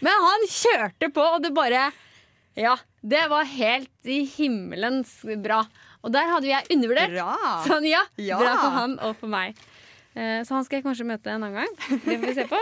Men 0.05 0.19
han 0.27 0.43
kjørte 0.53 1.09
på, 1.15 1.23
og 1.35 1.41
det 1.45 1.53
bare 1.57 1.87
Ja. 2.59 2.75
Det 3.01 3.21
var 3.31 3.45
helt 3.47 4.09
i 4.11 4.17
himmelens 4.27 5.21
bra. 5.43 5.61
Og 6.03 6.11
der 6.11 6.27
hadde 6.27 6.49
jeg 6.49 6.67
undervurdert. 6.75 7.13
Bra. 7.15 7.53
Sånn, 7.65 7.85
ja. 7.87 8.01
Ja. 8.19 8.37
Bra 8.41 8.55
for 8.59 8.73
han 8.75 8.97
og 8.99 9.13
for 9.21 9.31
meg. 9.31 9.55
Eh, 10.15 10.41
Så 10.43 10.51
han 10.57 10.65
skal 10.67 10.79
jeg 10.81 10.85
kanskje 10.89 11.07
møte 11.07 11.31
en 11.31 11.45
annen 11.47 11.61
gang. 11.61 11.71
Det 12.03 12.17
får 12.19 12.25
vi 12.27 12.33
se 12.35 12.45
på. 12.51 12.59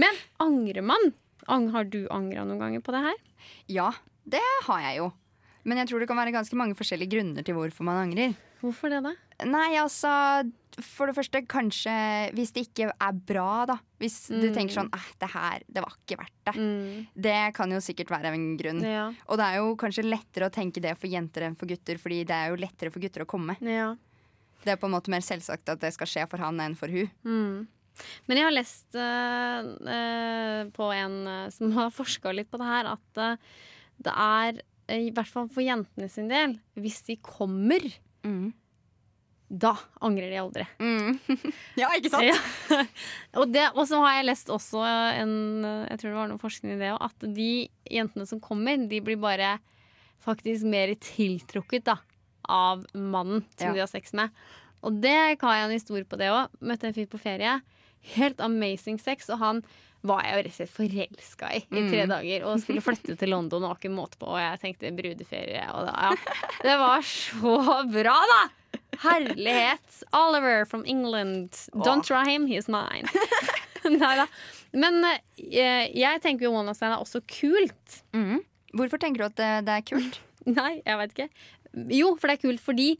Men 0.00 0.16
angrer 0.40 0.82
man? 0.88 1.12
Har 1.46 1.84
du 1.84 2.06
angra 2.08 2.46
noen 2.48 2.58
ganger 2.62 2.80
på 2.80 2.94
det 2.96 3.02
her? 3.04 3.18
Ja, 3.68 3.90
det 4.24 4.40
har 4.64 4.80
jeg 4.86 5.02
jo. 5.02 5.10
Men 5.68 5.78
jeg 5.82 5.88
tror 5.90 6.00
det 6.00 6.08
kan 6.08 6.16
være 6.20 6.32
ganske 6.32 6.56
mange 6.56 6.76
forskjellige 6.76 7.12
grunner 7.18 7.44
til 7.44 7.56
hvorfor 7.56 7.84
man 7.84 8.00
angrer. 8.08 8.32
Hvorfor 8.64 8.88
det, 8.92 9.02
da? 9.04 9.12
Nei, 9.44 9.74
altså 9.76 10.10
For 10.80 11.06
det 11.06 11.14
første, 11.14 11.42
kanskje 11.46 11.92
hvis 12.34 12.50
det 12.56 12.64
ikke 12.66 12.88
er 12.90 13.18
bra, 13.28 13.64
da. 13.70 13.76
Hvis 14.02 14.16
du 14.32 14.48
Mm. 14.48 14.54
tenker 14.56 14.74
sånn 14.74 14.88
eh, 14.96 15.10
det 15.20 15.28
her, 15.30 15.62
det 15.70 15.82
var 15.84 15.92
ikke 15.94 16.16
verdt 16.18 16.40
det. 16.48 16.54
Mm. 16.58 17.06
Det 17.14 17.54
kan 17.54 17.70
jo 17.70 17.78
sikkert 17.84 18.10
være 18.10 18.32
en 18.34 18.56
grunn. 18.58 18.80
Ja. 18.82 19.04
Og 19.28 19.38
det 19.38 19.44
er 19.46 19.60
jo 19.60 19.76
kanskje 19.78 20.02
lettere 20.08 20.48
å 20.48 20.54
tenke 20.54 20.82
det 20.82 20.96
for 20.98 21.06
jenter 21.06 21.46
enn 21.46 21.54
for 21.56 21.70
gutter, 21.70 22.00
fordi 22.02 22.24
det 22.26 22.34
er 22.34 22.50
jo 22.50 22.56
lettere 22.58 22.90
for 22.90 22.98
gutter 23.04 23.22
å 23.22 23.28
komme. 23.30 23.54
ja. 23.62 23.92
Det 24.64 24.72
er 24.72 24.76
på 24.80 24.86
en 24.88 24.94
måte 24.96 25.10
mer 25.12 25.20
selvsagt 25.20 25.68
at 25.68 25.78
det 25.78 25.92
skal 25.92 26.06
skje 26.08 26.22
for 26.30 26.38
han 26.40 26.56
enn 26.64 26.74
for 26.74 26.88
hun. 26.88 27.10
Mm. 27.22 27.66
Men 28.26 28.38
jeg 28.38 28.44
har 28.46 28.54
lest 28.56 28.96
uh, 28.96 29.60
uh, 29.84 30.64
på 30.72 30.86
en 30.96 31.26
eh, 31.28 31.50
som 31.52 31.70
har 31.76 31.90
forska 31.92 32.32
litt 32.32 32.48
på 32.50 32.56
det 32.58 32.66
her, 32.66 32.88
at 32.96 33.20
uh, 33.20 33.36
det 34.02 34.14
er, 34.16 34.62
i 34.96 35.10
hvert 35.12 35.28
fall 35.30 35.50
for 35.52 35.60
jentene 35.62 36.08
sin 36.10 36.26
del, 36.32 36.56
hvis 36.80 37.02
de 37.06 37.18
kommer, 37.22 37.84
da 39.54 39.74
angrer 40.00 40.30
de 40.32 40.38
aldri. 40.40 40.64
Mm. 40.80 41.18
ja, 41.80 41.90
ikke 41.94 42.10
sant? 42.10 42.24
Ja. 42.26 42.80
og, 43.38 43.52
det, 43.52 43.66
og 43.74 43.84
så 43.90 44.00
har 44.02 44.16
jeg 44.18 44.26
lest 44.30 44.50
også 44.50 44.80
en 45.20 45.34
Jeg 45.90 46.00
tror 46.00 46.08
det 46.10 46.16
var 46.16 46.32
noe 46.32 46.42
forskning 46.42 46.74
i 46.74 46.80
det 46.80 46.90
òg, 46.94 47.04
at 47.06 47.28
de 47.36 47.50
jentene 47.92 48.26
som 48.26 48.40
kommer, 48.42 48.86
de 48.90 49.02
blir 49.04 49.20
bare 49.20 49.58
faktisk 50.24 50.64
mer 50.72 50.94
tiltrukket 51.04 51.84
da, 51.86 51.98
av 52.48 52.86
mannen 52.96 53.44
som 53.58 53.68
Ja. 53.68 53.74
de 53.76 53.84
har 53.84 53.90
sex 53.92 54.14
med. 54.16 54.32
Og 54.84 54.96
det 55.04 55.12
har 55.12 55.56
jeg 55.60 55.68
en 55.68 55.76
historie 55.76 56.08
på 56.08 56.18
det 56.20 56.32
òg. 56.32 56.52
Møtte 56.64 56.88
en 56.88 56.96
fyr 56.96 57.08
på 57.12 57.20
ferie. 57.20 57.58
Helt 58.16 58.40
amazing 58.44 58.98
sex, 59.00 59.28
og 59.32 59.38
han 59.40 59.62
var 60.04 60.24
jeg 60.24 60.34
jo 60.34 60.40
rett 60.44 60.52
og 60.52 60.56
slett 60.58 60.74
forelska 60.74 61.50
i 61.56 61.60
i 61.64 61.84
tre 61.88 62.02
dager. 62.10 62.44
Og 62.48 62.60
skulle 62.62 62.84
flytte 62.84 63.16
til 63.20 63.32
London 63.32 63.64
og 63.68 63.78
ikke 63.78 63.92
måte 63.92 64.20
på, 64.20 64.28
og 64.34 64.40
jeg 64.40 64.60
tenkte 64.62 64.92
brudeferie. 64.96 65.64
Og 65.72 65.88
da, 65.88 66.10
ja. 66.10 66.40
Det 66.64 66.76
var 66.80 67.06
så 67.08 67.56
bra, 67.92 68.18
da! 68.32 68.42
Herlighet. 69.04 70.02
Oliver 70.14 70.64
from 70.68 70.84
England. 70.86 71.50
Don't 71.86 72.04
try 72.06 72.24
him, 72.28 72.46
he's 72.46 72.68
mine. 72.68 73.08
Nei 73.84 74.14
da. 74.16 74.28
Men 74.74 75.04
eh, 75.04 75.90
jeg 75.94 76.22
tenker 76.24 76.48
jo 76.48 76.54
one 76.54 76.68
night 76.68 76.78
stand 76.78 76.94
er 76.94 77.02
også 77.02 77.22
kult. 77.30 77.98
Mm. 78.16 78.42
Hvorfor 78.74 79.00
tenker 79.02 79.22
du 79.22 79.26
at 79.28 79.66
det, 79.66 79.76
er 79.76 79.84
kult? 79.86 80.20
Nei, 80.48 80.80
jeg 80.82 81.00
vet 81.00 81.14
ikke. 81.14 81.28
Jo, 81.94 82.14
for 82.18 82.30
det 82.30 82.38
er 82.38 82.44
kult 82.44 82.62
fordi 82.62 82.94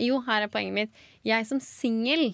Jo, 0.00 0.20
her 0.24 0.46
er 0.46 0.52
poenget 0.52 0.76
mitt. 0.76 1.00
Jeg 1.26 1.44
som 1.48 1.60
singel 1.60 2.30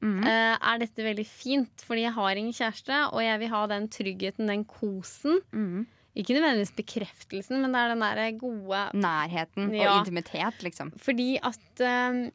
Mm. 0.00 0.20
eh, 0.22 0.56
er 0.62 0.78
dette 0.78 1.02
veldig 1.02 1.26
fint, 1.26 1.82
fordi 1.82 2.02
jeg 2.06 2.12
har 2.14 2.36
ingen 2.38 2.52
kjæreste, 2.54 2.98
og 3.12 3.22
jeg 3.24 3.38
vil 3.40 3.48
ha 3.50 3.62
den 3.66 3.88
tryggheten, 3.88 4.46
den 4.46 4.64
kosen. 4.64 5.40
Mm. 5.52 5.86
Ikke 6.18 6.34
nødvendigvis 6.34 6.72
bekreftelsen, 6.74 7.60
men 7.62 7.72
det 7.74 7.80
er 7.80 7.88
den 7.94 8.00
der 8.02 8.38
gode 8.38 8.82
Nærheten 8.94 9.72
Ja. 9.74 9.92
og 9.92 10.00
intimitet, 10.06 10.62
liksom. 10.62 10.92
Fordi 10.98 11.38
at 11.42 11.80
eh, 11.80 12.30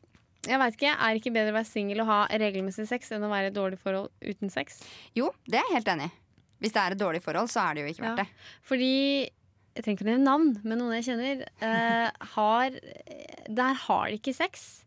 Jeg 0.45 0.59
veit 0.59 0.73
ikke, 0.75 0.91
er 0.91 1.13
det 1.13 1.21
ikke 1.23 1.33
bedre 1.33 1.51
å 1.53 1.55
være 1.55 1.69
singel 1.71 2.01
og 2.03 2.07
ha 2.07 2.27
regelmessig 2.27 2.85
sex 2.87 3.11
enn 3.15 3.23
å 3.23 3.29
være 3.31 3.47
i 3.47 3.47
et 3.47 3.55
dårlig 3.55 3.79
forhold 3.79 4.09
uten 4.21 4.49
sex? 4.51 4.81
Jo, 5.15 5.31
det 5.47 5.55
er 5.61 5.63
jeg 5.69 5.77
helt 5.77 5.87
enig 5.95 6.09
i. 6.09 6.13
Hvis 6.59 6.73
det 6.75 6.81
er 6.83 6.91
et 6.91 6.99
dårlig 6.99 7.21
forhold, 7.23 7.47
så 7.51 7.63
er 7.69 7.73
det 7.75 7.81
jo 7.85 7.93
ikke 7.93 8.03
verdt 8.03 8.17
Ja. 8.17 8.23
det. 8.23 8.27
Fordi 8.63 9.29
Jeg 9.75 9.83
trenger 9.85 9.97
ikke 9.97 10.05
å 10.05 10.11
nevne 10.11 10.27
navn, 10.27 10.61
men 10.63 10.77
noen 10.77 11.01
jeg 11.01 11.05
kjenner, 11.07 11.39
eh, 11.63 12.11
har 12.35 12.69
Der 13.49 13.73
har 13.73 14.05
de 14.07 14.17
ikke 14.19 14.35
sex. 14.35 14.83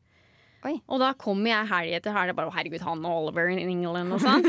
Oi. 0.66 0.74
Og 0.90 0.98
da 1.02 1.12
kommer 1.14 1.52
jeg 1.52 1.68
helg 1.70 1.92
etter 2.00 2.14
helg 2.16 2.32
og 2.34 2.38
bare 2.40 2.54
herregud, 2.56 2.82
han 2.82 3.04
og 3.06 3.20
Oliver 3.28 3.48
in 3.52 3.60
England' 3.62 4.12
og 4.16 4.20
sånn. 4.24 4.42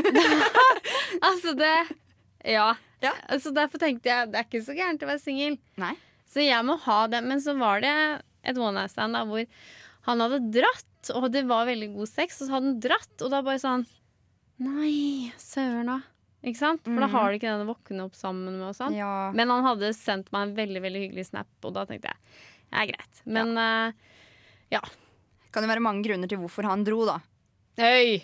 altså, 1.28 1.54
det 1.58 1.72
Ja. 2.48 2.72
Ja. 3.02 3.12
Så 3.38 3.52
derfor 3.54 3.78
tenkte 3.78 4.10
jeg 4.10 4.32
det 4.32 4.40
er 4.40 4.46
ikke 4.48 4.64
så 4.66 4.74
gærent 4.74 5.02
å 5.04 5.10
være 5.10 5.22
singel. 5.22 5.58
Så 6.28 6.42
jeg 6.42 6.64
må 6.66 6.74
ha 6.82 7.06
det. 7.10 7.20
Men 7.24 7.38
så 7.40 7.54
var 7.58 7.80
det 7.84 7.92
et 8.42 8.58
one 8.58 8.74
night 8.80 8.90
stand 8.92 9.14
da, 9.14 9.22
hvor 9.28 9.44
han 10.08 10.20
hadde 10.24 10.40
dratt, 10.58 11.10
og 11.14 11.28
det 11.32 11.44
var 11.46 11.68
veldig 11.68 11.92
god 11.94 12.08
sex, 12.10 12.40
og 12.42 12.48
så 12.48 12.56
hadde 12.56 12.70
han 12.72 12.80
dratt, 12.82 13.14
og 13.22 13.30
da 13.32 13.42
bare 13.46 13.60
sånn 13.62 13.86
Nei, 14.58 15.30
søren 15.38 15.86
da. 15.86 16.00
Ikke 16.42 16.58
sant? 16.58 16.80
For 16.82 16.98
da 16.98 17.06
Mhm. 17.06 17.12
har 17.14 17.30
du 17.30 17.36
ikke 17.38 17.50
den 17.52 17.62
å 17.66 17.70
våkne 17.74 18.04
opp 18.08 18.14
sammen 18.18 18.58
med 18.58 18.68
og 18.68 18.74
sånn. 18.74 18.94
Ja. 18.96 19.30
Men 19.34 19.48
han 19.50 19.62
hadde 19.62 19.92
sendt 19.94 20.32
meg 20.34 20.48
en 20.48 20.54
veldig 20.56 20.82
veldig 20.82 21.02
hyggelig 21.04 21.26
snap, 21.30 21.46
og 21.62 21.74
da 21.74 21.84
tenkte 21.86 22.10
jeg 22.10 22.18
det 22.70 22.78
er 22.82 22.86
greit. 22.90 23.22
Men 23.24 23.56
eh, 23.58 23.92
ja. 24.72 24.80
Kan 25.52 25.64
det 25.64 25.70
være 25.72 25.84
mange 25.84 26.04
grunner 26.06 26.28
til 26.30 26.40
hvorfor 26.42 26.68
han 26.68 26.84
dro, 26.86 27.04
da? 27.08 27.18
Hey. 27.78 28.18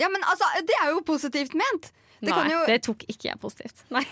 Ja, 0.00 0.08
men 0.08 0.22
altså, 0.24 0.46
det 0.66 0.76
er 0.82 0.92
jo 0.94 1.02
positivt 1.06 1.54
ment! 1.58 1.90
Det 2.22 2.30
nei, 2.30 2.36
kan 2.38 2.50
jo 2.52 2.58
det 2.70 2.76
tok 2.86 3.00
ikke 3.10 3.26
jeg 3.32 3.38
positivt. 3.42 3.80
Nei. 3.96 4.04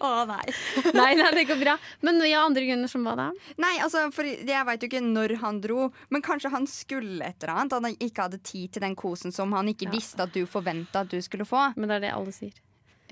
Å, 0.00 0.08
nei. 0.24 0.46
nei, 0.96 1.10
nei, 1.18 1.26
det 1.36 1.42
går 1.50 1.58
bra. 1.60 1.74
Men 2.00 2.16
ja, 2.24 2.40
andre 2.48 2.64
grunner 2.64 2.88
som 2.88 3.04
hva 3.04 3.12
da? 3.18 3.26
Nei, 3.60 3.74
altså, 3.84 4.06
for 4.16 4.24
Jeg 4.24 4.64
veit 4.64 4.80
jo 4.80 4.88
ikke 4.88 5.02
når 5.04 5.34
han 5.42 5.58
dro, 5.60 5.90
men 6.08 6.24
kanskje 6.24 6.48
han 6.54 6.64
skulle 6.64 7.20
et 7.28 7.44
eller 7.44 7.52
annet. 7.52 7.76
Han 7.76 7.98
ikke 8.08 8.24
hadde 8.30 8.40
tid 8.40 8.72
til 8.72 8.86
den 8.86 8.96
kosen 8.96 9.34
som 9.36 9.52
han 9.52 9.68
ikke 9.68 9.90
Ja. 9.90 9.92
visste 9.92 10.24
at 10.24 10.32
du 10.32 10.46
forventa 10.48 11.04
at 11.04 11.12
du 11.12 11.20
skulle 11.20 11.44
få. 11.44 11.66
Men 11.76 11.92
det 11.92 11.98
er 12.00 12.06
det 12.06 12.14
alle 12.16 12.32
sier. 12.32 12.56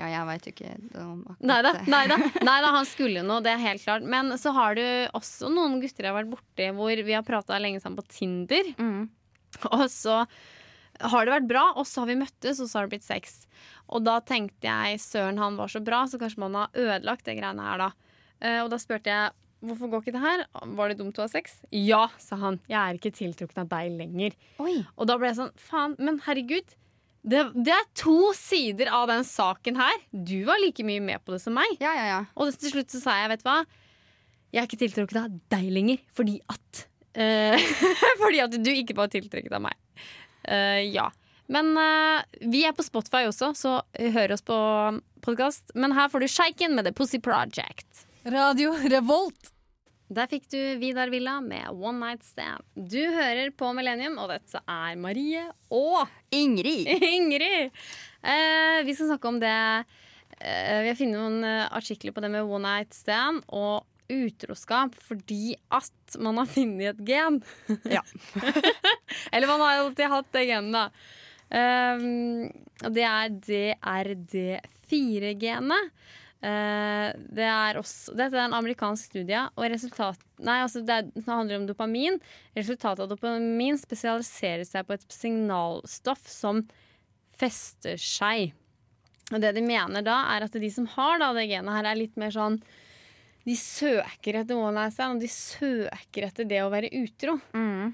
Ja, 0.01 0.09
jeg 0.09 0.29
veit 0.29 0.47
jo 0.47 0.53
ikke 0.55 0.75
om 1.03 1.19
akkurat 1.29 1.49
Nei 2.47 2.59
da, 2.63 2.71
han 2.79 2.89
skulle 2.89 3.25
noe, 3.27 3.43
det 3.45 3.53
er 3.53 3.61
helt 3.61 3.85
klart. 3.85 4.07
Men 4.07 4.33
så 4.41 4.55
har 4.57 4.79
du 4.79 4.85
også 5.17 5.51
noen 5.53 5.81
gutter 5.83 6.07
jeg 6.07 6.13
har 6.13 6.21
vært 6.23 6.33
borti 6.33 6.71
hvor 6.77 7.05
vi 7.11 7.17
har 7.17 7.27
prata 7.27 7.59
lenge 7.61 7.83
sammen 7.83 8.01
på 8.01 8.09
Tinder. 8.17 8.73
Mm. 8.81 9.11
Og 9.75 9.85
så 9.93 10.23
har 11.01 11.27
det 11.27 11.35
vært 11.35 11.49
bra, 11.49 11.65
og 11.81 11.89
så 11.89 12.03
har 12.03 12.11
vi 12.11 12.21
møttes, 12.21 12.61
og 12.61 12.69
så 12.69 12.79
har 12.79 12.89
det 12.89 12.97
blitt 12.97 13.07
sex. 13.07 13.43
Og 13.91 14.05
da 14.07 14.19
tenkte 14.25 14.69
jeg 14.69 15.01
søren, 15.03 15.41
han 15.41 15.57
var 15.61 15.73
så 15.73 15.83
bra, 15.85 16.05
så 16.09 16.21
kanskje 16.21 16.43
man 16.45 16.59
har 16.59 16.75
ødelagt 16.77 17.29
det 17.29 17.39
greiene 17.41 17.67
her, 17.67 17.87
da. 17.87 18.17
Eh, 18.41 18.59
og 18.65 18.71
da 18.73 18.81
spurte 18.81 19.13
jeg 19.13 19.37
hvorfor 19.61 19.91
går 19.93 20.05
ikke 20.05 20.17
det 20.17 20.23
her? 20.25 20.43
Var 20.79 20.93
det 20.93 20.99
dumt 21.01 21.19
å 21.21 21.25
ha 21.27 21.31
sex? 21.31 21.59
Ja, 21.75 22.07
sa 22.21 22.39
han. 22.41 22.61
Jeg 22.71 22.79
er 22.81 22.97
ikke 22.97 23.13
tiltrukket 23.17 23.61
av 23.61 23.69
deg 23.73 23.93
lenger. 23.99 24.37
Oi. 24.63 24.79
Og 24.97 25.09
da 25.11 25.19
ble 25.21 25.29
jeg 25.29 25.41
sånn, 25.43 25.53
faen, 25.61 25.97
men 26.01 26.21
herregud. 26.25 26.77
Det, 27.21 27.41
det 27.53 27.73
er 27.75 27.89
to 27.99 28.33
sider 28.37 28.89
av 28.97 29.09
den 29.11 29.27
saken 29.29 29.77
her. 29.77 30.05
Du 30.11 30.39
var 30.49 30.61
like 30.63 30.85
mye 30.87 31.03
med 31.05 31.21
på 31.25 31.35
det 31.35 31.43
som 31.43 31.57
meg. 31.57 31.75
Ja, 31.83 31.93
ja, 31.97 32.07
ja. 32.09 32.21
Og 32.41 32.55
til 32.57 32.73
slutt 32.73 32.95
så 32.95 33.03
sa 33.03 33.19
jeg, 33.21 33.33
vet 33.35 33.43
du 33.43 33.49
hva 33.51 33.59
Jeg 34.51 34.63
er 34.63 34.69
ikke 34.69 34.81
tiltrukket 34.81 35.21
av 35.21 35.35
deg 35.53 35.67
lenger 35.75 36.01
fordi 36.17 36.39
at 36.51 36.85
uh, 37.21 37.69
Fordi 38.23 38.41
at 38.47 38.57
du 38.57 38.73
ikke 38.73 38.97
var 38.99 39.13
tiltrukket 39.13 39.53
av 39.57 39.67
meg. 39.69 39.77
Uh, 40.49 40.81
ja. 40.89 41.11
Men 41.53 41.75
uh, 41.77 42.25
vi 42.41 42.65
er 42.65 42.75
på 42.77 42.87
Spotify 42.87 43.27
også, 43.29 43.53
så 43.59 43.77
hør 44.17 44.37
oss 44.37 44.47
på 44.47 44.59
podkast. 45.21 45.75
Men 45.77 45.93
her 45.99 46.09
får 46.09 46.25
du 46.25 46.31
Sjeiken 46.31 46.77
med 46.79 46.89
The 46.89 46.97
Pussy 46.97 47.21
Project. 47.21 48.07
Radio 48.25 48.73
Revolt. 48.89 49.53
Der 50.11 50.27
fikk 50.27 50.49
du 50.51 50.59
Vidar 50.81 51.07
Villa 51.13 51.37
med 51.39 51.69
One 51.71 52.01
Night 52.03 52.25
Stand. 52.27 52.65
Du 52.75 52.99
hører 52.99 53.53
på 53.55 53.71
Millennium, 53.77 54.19
og 54.19 54.29
dette 54.33 54.59
er 54.67 54.97
Marie 54.99 55.45
og 55.71 56.09
Ingrid. 56.35 56.89
Ingrid. 57.15 57.71
Eh, 58.19 58.83
vi 58.89 58.95
skal 58.97 59.07
snakke 59.13 59.29
om 59.31 59.39
det 59.41 59.55
eh, 59.55 60.83
Vi 60.83 60.89
har 60.91 60.99
funnet 60.99 61.15
noen 61.15 61.45
eh, 61.47 61.73
artikler 61.79 62.13
på 62.17 62.21
det 62.25 62.31
med 62.35 62.43
one 62.43 62.67
night 62.67 62.93
stand 62.97 63.39
og 63.55 63.87
utroskap 64.11 64.91
fordi 64.99 65.55
at 65.71 66.19
man 66.19 66.39
har 66.43 66.49
funnet 66.51 66.91
et 66.91 66.99
gen. 67.07 67.39
Ja. 67.87 68.03
Eller 69.33 69.47
man 69.47 69.63
har 69.63 69.79
alltid 69.85 70.11
hatt 70.11 70.27
det 70.35 70.51
genet, 70.51 70.75
da. 70.75 70.91
Eh, 71.55 72.03
og 72.83 72.91
det 72.99 73.07
er 73.07 73.31
DRD4-genet. 73.47 75.95
Uh, 76.41 77.13
det 77.37 77.45
er 77.45 77.77
også, 77.77 78.15
dette 78.17 78.39
er 78.39 78.47
en 78.47 78.57
amerikansk 78.57 79.11
studie, 79.11 79.43
og 79.57 79.67
resultat, 79.69 80.23
nei, 80.41 80.57
altså 80.65 80.81
det, 80.81 80.95
er, 80.97 81.11
det 81.13 81.27
handler 81.29 81.61
om 81.61 81.67
dopamin. 81.69 82.17
Resultatet 82.57 83.05
av 83.05 83.11
dopamin 83.13 83.77
spesialiserer 83.81 84.65
seg 84.69 84.89
på 84.89 84.97
et 84.97 85.05
signalstoff 85.13 86.25
som 86.31 86.65
fester 87.41 88.01
seg. 88.01 88.55
Og 89.31 89.41
det 89.43 89.53
de 89.57 89.65
mener 89.65 90.05
da, 90.05 90.23
er 90.35 90.47
at 90.47 90.57
de 90.57 90.71
som 90.73 90.89
har 90.97 91.21
da, 91.21 91.33
det 91.37 91.49
genet 91.51 91.77
her, 91.77 91.91
er 91.91 91.99
litt 91.99 92.17
mer 92.21 92.33
sånn 92.35 92.59
De 93.47 93.55
søker 93.57 94.41
etter 94.43 94.59
one 94.59 94.75
night 94.77 94.97
stand, 94.97 95.19
og 95.19 95.25
de 95.25 95.31
søker 95.31 96.27
etter 96.27 96.49
det 96.49 96.61
å 96.65 96.73
være 96.73 96.91
utro. 97.01 97.39
Mm. 97.55 97.93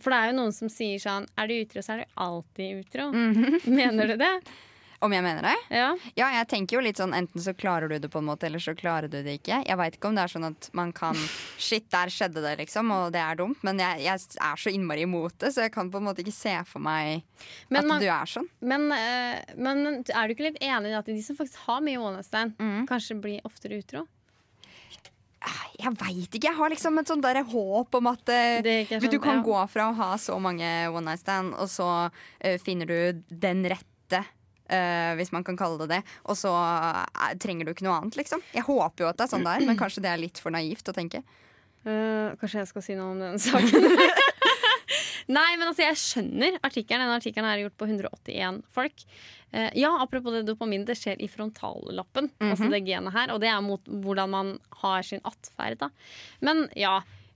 For 0.00 0.12
det 0.12 0.18
er 0.18 0.30
jo 0.30 0.36
noen 0.38 0.54
som 0.56 0.70
sier 0.72 1.00
sånn 1.02 1.26
Er 1.36 1.50
du 1.50 1.56
utro, 1.58 1.82
så 1.84 1.96
er 1.96 2.04
du 2.04 2.20
alltid 2.24 2.84
utro. 2.84 3.08
Mhm. 3.12 3.58
Mener 3.72 4.12
du 4.12 4.20
det? 4.20 4.34
Om 5.02 5.10
jeg 5.16 5.22
mener 5.24 5.42
det? 5.42 5.54
Ja. 5.74 5.88
Ja, 6.14 6.28
jeg 6.38 6.46
tenker 6.52 6.76
jo 6.76 6.82
litt 6.86 6.96
sånn 7.00 7.10
enten 7.16 7.42
så 7.42 7.50
klarer 7.58 7.90
du 7.90 7.96
det 7.98 8.10
på 8.12 8.20
en 8.22 8.28
måte, 8.28 8.46
eller 8.46 8.62
så 8.62 8.70
klarer 8.78 9.10
du 9.10 9.16
det 9.26 9.40
ikke. 9.40 9.58
Jeg 9.66 9.76
veit 9.80 9.96
ikke 9.98 10.08
om 10.12 10.14
det 10.14 10.22
er 10.22 10.30
sånn 10.30 10.46
at 10.46 10.68
man 10.78 10.92
kan 10.94 11.18
Shit, 11.58 11.88
der 11.90 12.06
skjedde 12.12 12.38
det, 12.44 12.52
liksom, 12.62 12.92
og 12.94 13.10
det 13.12 13.18
er 13.20 13.34
dumt. 13.40 13.58
Men 13.66 13.82
jeg, 13.82 14.04
jeg 14.06 14.14
er 14.38 14.62
så 14.62 14.70
innmari 14.70 15.02
imot 15.08 15.34
det, 15.42 15.50
så 15.56 15.64
jeg 15.66 15.72
kan 15.74 15.90
på 15.90 15.98
en 15.98 16.06
måte 16.06 16.22
ikke 16.22 16.36
se 16.36 16.54
for 16.70 16.78
meg 16.86 17.24
Men 17.68 17.82
at 17.82 17.88
man- 17.90 18.00
du 18.00 18.06
er 18.06 18.30
sånn. 18.30 18.46
Men, 18.60 18.86
eh, 18.94 19.42
men 19.58 20.04
er 20.06 20.28
du 20.30 20.34
ikke 20.36 20.46
litt 20.52 20.62
enig 20.62 20.94
i 20.94 20.98
at 21.00 21.10
de 21.10 21.18
som 21.26 21.36
faktisk 21.36 21.64
har 21.66 21.80
mye 21.82 22.22
stand, 22.22 22.54
Mhm. 22.58 22.86
kanskje 22.86 23.18
blir 23.20 23.40
oftere 23.44 23.82
utro? 23.82 24.06
Jeg 25.82 25.90
veit 25.98 26.30
ikke. 26.36 26.46
Jeg 26.46 26.54
har 26.54 26.70
liksom 26.70 26.98
et 27.00 27.08
sånt 27.10 27.22
der 27.24 27.42
håp 27.42 27.94
om 27.98 28.06
at 28.06 28.28
er 28.30 28.62
du 28.62 28.68
sånn- 28.86 29.22
kan 29.22 29.38
ja. 29.40 29.42
gå 29.42 29.68
fra 29.68 29.88
å 29.90 29.94
ha 29.96 30.14
så 30.14 30.38
mange 30.40 30.62
one 30.94 31.04
night 31.04 31.18
stand, 31.18 31.54
og 31.54 31.66
så 31.66 32.06
uh, 32.44 32.58
finner 32.62 32.86
du 32.86 33.22
den 33.28 33.64
rette. 33.66 34.24
Eh, 34.68 35.12
hvis 35.18 35.32
man 35.34 35.44
kan 35.46 35.58
kalle 35.58 35.80
det 35.82 35.90
det. 35.96 36.00
Og 36.30 36.38
så 36.38 36.52
uh, 36.52 37.04
trenger 37.42 37.66
du 37.66 37.74
ikke 37.74 37.86
noe 37.86 37.98
annet, 38.00 38.18
liksom. 38.20 38.42
Jeg 38.54 38.66
håper 38.68 39.04
jo 39.04 39.10
at 39.10 39.18
det 39.18 39.26
er 39.26 39.32
sånn 39.34 39.46
det 39.46 39.56
er, 39.56 39.66
men 39.68 39.78
kanskje 39.80 40.04
det 40.04 40.12
er 40.12 40.22
litt 40.22 40.40
for 40.42 40.54
naivt 40.54 40.88
å 40.88 40.96
tenke. 40.96 41.22
Uh, 41.82 42.34
kanskje 42.40 42.62
jeg 42.62 42.70
skal 42.70 42.86
si 42.86 42.98
noe 42.98 43.14
om 43.14 43.22
den 43.22 43.40
saken. 43.42 43.88
Nei, 45.36 45.52
men 45.56 45.68
altså, 45.68 45.86
jeg 45.86 46.00
skjønner 46.00 46.58
artikkelen. 46.66 47.06
Denne 47.06 47.20
artikkelen 47.20 47.48
er 47.48 47.62
gjort 47.62 47.78
på 47.78 47.88
181 47.88 48.60
folk. 48.74 49.06
Ja, 49.76 49.90
apropos 50.00 50.32
det 50.32 50.46
dopamin, 50.48 50.86
det 50.88 50.94
skjer 50.96 51.20
i 51.20 51.26
frontallappen, 51.28 52.30
altså 52.40 52.70
det 52.72 52.78
genet 52.86 53.12
her. 53.12 53.34
Og 53.34 53.40
det 53.42 53.50
er 53.52 53.58
mot 53.64 53.84
hvordan 53.84 54.32
man 54.32 54.52
har 54.80 55.04
sin 55.04 55.20
atferd, 55.28 55.76
da. 55.82 55.90
Men 56.40 56.64
ja. 56.72 56.94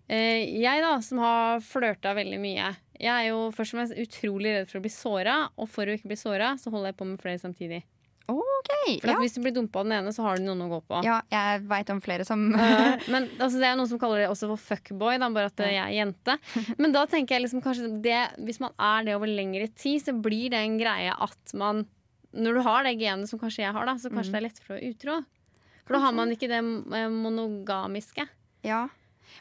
jeg, 0.08 0.80
da, 0.82 0.94
som 1.04 1.20
har 1.20 1.60
flørta 1.64 2.14
veldig 2.16 2.40
mye. 2.40 2.70
Jeg 3.00 3.12
er 3.12 3.28
jo 3.30 3.50
først 3.54 3.74
og 3.74 3.80
fremst 3.80 4.00
utrolig 4.00 4.54
redd 4.56 4.70
for 4.70 4.80
å 4.80 4.84
bli 4.86 4.92
såra, 4.92 5.36
og 5.56 5.68
for 5.72 5.88
å 5.88 5.96
ikke 5.96 6.10
bli 6.12 6.18
såra, 6.20 6.54
så 6.60 6.72
holder 6.72 6.92
jeg 6.92 6.98
på 7.00 7.08
med 7.08 7.20
flere 7.22 7.42
samtidig. 7.42 7.82
Okay, 8.26 8.96
For 8.98 9.12
Ja, 9.12 9.18
hvis 9.22 9.36
du 9.36 9.40
blir 9.44 9.52
dumpa 9.54 9.78
av 9.80 9.86
den 9.86 9.94
ene, 10.00 10.10
så 10.14 10.24
har 10.24 10.38
du 10.38 10.42
noen 10.42 10.64
å 10.64 10.70
gå 10.72 10.80
på. 10.88 10.98
ja 11.06 11.20
jeg 11.30 11.60
veit 11.70 11.90
om 11.94 12.00
flere 12.02 12.24
som 12.26 12.40
Eh, 12.56 13.04
men 13.12 13.28
altså, 13.38 13.60
Det 13.60 13.68
er 13.68 13.76
noen 13.78 13.86
som 13.86 14.00
kaller 14.02 14.24
det 14.24 14.30
også 14.30 14.48
for 14.50 14.62
fuckboy, 14.72 15.18
da, 15.22 15.28
bare 15.30 15.52
at 15.52 15.62
jeg 15.62 15.78
er 15.78 15.92
jente. 15.94 16.38
Men 16.80 16.94
da 16.96 17.04
tenker 17.06 17.36
jeg 17.36 17.44
liksom 17.46 17.62
kanskje 17.62 18.02
det, 18.02 18.18
hvis 18.42 18.58
man 18.60 18.74
er 18.78 19.06
det 19.06 19.14
over 19.14 19.30
lengre 19.30 19.68
tid, 19.68 20.02
så 20.02 20.16
blir 20.16 20.50
det 20.50 20.58
en 20.58 20.78
greie 20.80 21.12
at 21.12 21.54
man 21.54 21.86
Når 22.36 22.58
du 22.58 22.60
har 22.66 22.82
det 22.84 22.98
genet 23.00 23.30
som 23.30 23.38
kanskje 23.38 23.62
jeg 23.62 23.72
har, 23.72 23.86
da, 23.86 23.94
så 23.96 24.10
kanskje 24.10 24.34
det 24.34 24.40
er 24.40 24.48
lettere 24.48 24.76
å 24.76 24.90
utro. 24.90 25.14
For 25.86 25.94
da 25.94 26.00
har 26.02 26.12
man 26.12 26.32
ikke 26.34 26.50
det 26.50 26.58
eh, 26.58 27.08
monogamiske. 27.08 28.26
Ja. 28.66 28.88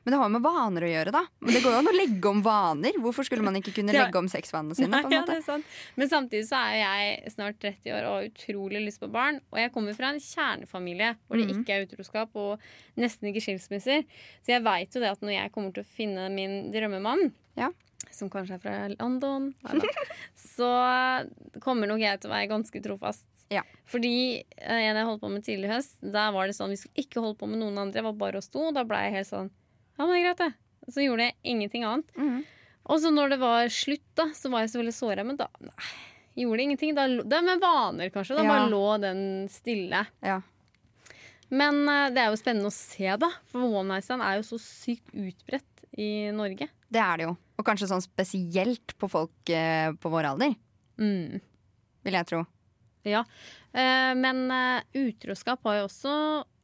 Men 0.03 0.11
det 0.13 0.17
har 0.19 0.25
jo 0.29 0.33
med 0.35 0.43
vaner 0.45 0.85
å 0.85 0.89
gjøre, 0.91 1.11
da. 1.15 1.21
Men 1.41 1.53
det 1.55 1.61
går 1.63 1.71
jo 1.75 1.79
an 1.81 1.89
å 1.91 1.95
legge 1.95 2.29
om 2.29 2.41
vaner. 2.45 2.97
Hvorfor 3.01 3.25
skulle 3.27 3.43
man 3.45 3.55
ikke 3.59 3.73
kunne 3.75 3.93
legge 3.95 4.19
om 4.19 4.27
sexvanene 4.31 4.75
sine? 4.77 5.01
på 5.01 5.11
en 5.11 5.41
ja. 5.47 5.57
Men 5.95 6.09
samtidig 6.11 6.45
så 6.49 6.59
er 6.59 6.75
jeg 6.81 7.31
snart 7.35 7.59
30 7.63 7.93
år 7.95 8.05
og 8.09 8.15
har 8.17 8.29
utrolig 8.29 8.81
lyst 8.85 8.99
på 9.01 9.09
barn. 9.11 9.39
Og 9.51 9.59
jeg 9.59 9.71
kommer 9.73 9.95
fra 9.97 10.11
en 10.13 10.19
kjernefamilie 10.21 11.15
hvor 11.27 11.37
det 11.37 11.47
Mhm. 11.49 11.63
ikke 11.63 11.73
er 11.79 11.85
utroskap 11.87 12.29
og 12.35 12.59
nesten 12.97 13.29
ikke 13.31 13.41
skilsmisser. 13.45 14.05
Så 14.45 14.53
jeg 14.55 14.63
veit 14.63 14.93
jo 14.93 15.01
det 15.01 15.11
at 15.11 15.21
når 15.21 15.33
jeg 15.39 15.51
kommer 15.51 15.73
til 15.73 15.83
å 15.83 15.87
finne 15.95 16.29
min 16.33 16.71
drømmemann, 16.71 17.31
Ja. 17.57 17.69
som 18.11 18.29
kanskje 18.29 18.53
er 18.55 18.59
fra 18.59 18.87
London, 18.99 19.53
så 20.35 20.69
kommer 21.63 21.87
nok 21.87 21.99
jeg 21.99 22.19
til 22.21 22.29
å 22.29 22.33
være 22.35 22.49
ganske 22.51 22.81
trofast. 22.83 23.25
Ja. 23.53 23.61
Fordi 23.85 24.41
eh, 24.57 24.79
en 24.89 24.97
jeg 24.97 25.05
holdt 25.05 25.21
på 25.21 25.29
med 25.29 25.43
tidlig 25.45 25.69
i 25.69 25.73
høst, 25.75 25.95
da 26.01 26.31
var 26.33 26.47
det 26.49 26.55
sånn 26.57 26.71
vi 26.73 26.79
skulle 26.81 27.03
ikke 27.05 27.21
holde 27.21 27.37
på 27.37 27.47
med 27.49 27.59
noen 27.61 27.77
andre, 27.77 27.99
det 27.99 28.03
var 28.07 28.13
bare 28.17 28.37
oss 28.41 28.49
to. 28.49 28.71
Da 28.73 28.83
ble 28.87 28.97
jeg 29.05 29.13
helt 29.19 29.29
sånn 29.29 29.51
Ja, 29.97 30.05
men 30.05 30.21
greit, 30.23 30.38
det. 30.41 30.53
Så 30.93 31.01
gjorde 31.05 31.29
jeg 31.29 31.36
ingenting 31.43 31.84
annet. 31.88 32.10
Mhm. 32.19 32.43
Og 32.86 32.99
så 33.01 33.10
når 33.10 33.29
det 33.34 33.39
var 33.41 33.65
slutt, 33.73 34.03
da, 34.13 34.27
så 34.38 34.49
var 34.53 34.62
jeg 34.62 34.69
så 34.75 34.77
veldig 34.81 34.93
såra. 34.93 35.23
Men 35.25 35.38
da 35.39 35.47
nei, 35.60 35.93
gjorde 36.38 36.62
ingenting. 36.67 36.91
Da, 36.93 37.08
det 37.08 37.34
er 37.39 37.41
med 37.47 37.63
vaner, 37.63 38.12
kanskje. 38.13 38.36
Da 38.38 38.43
Ja. 38.43 38.51
bare 38.51 38.69
lå 38.69 38.84
den 39.01 39.23
stille. 39.49 40.03
Ja. 40.21 40.41
Men 41.49 41.84
uh, 41.89 42.10
det 42.13 42.21
er 42.21 42.29
jo 42.34 42.38
spennende 42.41 42.69
å 42.69 42.75
se, 42.75 43.08
da. 43.21 43.29
For 43.51 43.65
one 43.65 43.88
night 43.93 44.05
stand 44.05 44.21
er 44.25 44.38
jo 44.39 44.45
så 44.45 44.60
sykt 44.62 45.10
utbredt 45.13 45.86
i 45.97 46.29
Norge. 46.36 46.67
Det 46.91 47.01
er 47.01 47.17
det 47.17 47.25
jo. 47.27 47.36
Og 47.58 47.65
kanskje 47.65 47.88
sånn 47.89 48.03
spesielt 48.05 48.95
på 49.01 49.10
folk 49.10 49.51
uh, 49.53 49.93
på 49.97 50.12
vår 50.13 50.31
alder, 50.34 50.55
Mm. 51.01 51.41
vil 52.05 52.13
jeg 52.15 52.25
tro. 52.29 52.45
Ja. 53.03 53.25
Uh, 53.75 54.13
men 54.15 54.45
utroskap 54.95 55.60
har 55.67 55.81
jo 55.81 55.88
også 55.89 56.13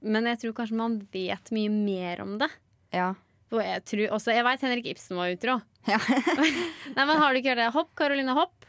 Men 0.01 0.23
jeg 0.25 0.39
tror 0.39 0.53
kanskje 0.57 0.77
man 0.79 0.95
vet 1.13 1.51
mye 1.51 1.69
mer 1.69 2.21
om 2.23 2.37
det. 2.41 2.47
Ja. 2.95 3.13
Hvor 3.51 3.63
jeg, 3.65 3.83
tror, 3.87 4.07
også, 4.15 4.31
jeg 4.35 4.47
veit 4.47 4.63
Henrik 4.63 4.91
Ibsen 4.93 5.19
var 5.19 5.33
utro. 5.35 5.59
Ja. 5.89 5.97
Nei, 6.95 7.05
men 7.07 7.17
Har 7.17 7.33
du 7.33 7.39
ikke 7.39 7.55
hørt 7.55 7.63
det? 7.63 7.71
Hopp, 7.73 7.95
Karoline 7.97 8.35
Hopp. 8.37 8.67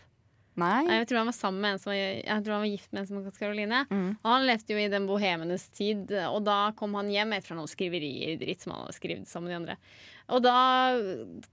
Nei. 0.56 0.82
Jeg 0.84 1.06
tror 1.08 1.22
han 1.22 1.28
var 1.30 1.36
sammen 1.36 1.62
med 1.64 1.74
en 1.74 1.80
som 1.80 1.90
var, 1.90 1.98
jeg 1.98 2.44
tror 2.44 2.54
han 2.54 2.62
var 2.62 2.68
gift 2.68 2.90
med 2.92 3.00
en 3.02 3.06
som 3.08 3.20
het 3.24 3.38
Karoline. 3.40 3.82
Mm. 3.88 4.08
Og 4.20 4.28
han 4.28 4.46
levde 4.48 4.74
jo 4.74 4.80
i 4.80 4.88
den 4.92 5.06
bohemenes 5.08 5.64
tid, 5.72 6.12
og 6.28 6.42
da 6.44 6.56
kom 6.76 6.96
han 6.98 7.08
hjem 7.12 7.32
etter 7.36 7.56
noen 7.56 7.70
skriverier 7.70 8.36
dritt 8.40 8.64
som 8.64 8.74
han 8.74 8.84
hadde 8.84 8.96
skrevet 8.98 9.30
sammen 9.30 9.48
med 9.48 9.54
de 9.54 9.60
andre. 9.60 9.76
Og 10.32 10.44
da 10.44 10.56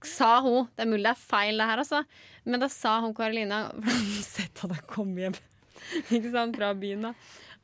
sa 0.06 0.28
hun 0.44 0.68
Det 0.76 0.84
er 0.84 0.88
mulig 0.88 1.02
det 1.02 1.14
er 1.14 1.22
feil, 1.22 1.60
det 1.60 1.68
her, 1.68 1.80
altså, 1.82 2.02
men 2.46 2.62
da 2.62 2.68
sa 2.72 2.98
hun 3.02 3.16
Karoline 3.16 3.64
For 3.72 3.88
hun 3.88 4.04
hadde 4.04 4.26
sett 4.28 4.64
at 4.64 4.76
han 4.76 4.86
kom 4.88 5.16
hjem 5.18 5.36
ikke 6.14 6.30
sant, 6.32 6.60
fra 6.60 6.74
byen, 6.76 7.08
da. 7.08 7.14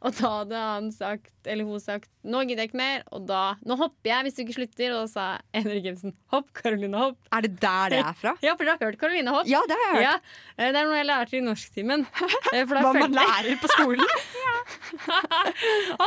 Og 0.06 0.12
da 0.14 0.28
hadde 0.30 0.54
han 0.62 0.84
sagt, 0.94 1.32
eller 1.50 1.66
hun 1.66 1.80
sagt 1.82 2.06
'nå 2.22 2.44
gidder 2.46 2.62
jeg 2.62 2.68
ikke 2.70 2.78
mer', 2.78 3.02
og 3.10 3.24
da 3.26 3.56
'nå 3.66 3.74
hopper 3.80 4.06
jeg 4.12 4.22
hvis 4.26 4.36
du 4.36 4.40
ikke 4.44 4.54
slutter'. 4.54 4.92
Og 4.94 5.00
da 5.02 5.06
sa 5.10 5.24
Henrik 5.56 5.84
Ibsen 5.90 6.12
'hopp, 6.30 6.52
Karoline, 6.54 6.94
hopp'. 6.94 7.16
Er 7.34 7.40
det 7.42 7.58
der 7.58 7.88
det 7.90 7.98
er 8.04 8.12
fra? 8.14 8.36
Ja, 8.46 8.54
for 8.54 8.62
du 8.64 8.70
har 8.70 8.78
hørt 8.78 8.98
Karoline 9.00 9.30
Hopp? 9.34 9.46
Ja, 9.50 9.60
det 9.66 9.74
har 9.80 9.86
jeg 9.90 9.96
hørt. 9.96 10.06
Ja, 10.06 10.14
eh, 10.62 10.70
Det 10.72 10.78
er 10.78 10.84
noe 10.86 10.96
jeg 11.00 11.06
lærte 11.10 11.34
i 11.36 11.40
norsktimen. 11.42 12.06
Eh, 12.54 12.62
Hva 12.70 12.92
man 12.94 13.12
lærer 13.18 13.58
på 13.58 13.66
skolen. 13.74 14.06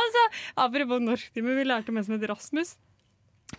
altså, 0.00 0.22
Apropos 0.56 1.00
norsktimen, 1.04 1.56
vi 1.60 1.64
lærte 1.68 1.90
om 1.92 1.96
en 2.00 2.04
som 2.06 2.16
het 2.16 2.24
Rasmus. 2.30 2.78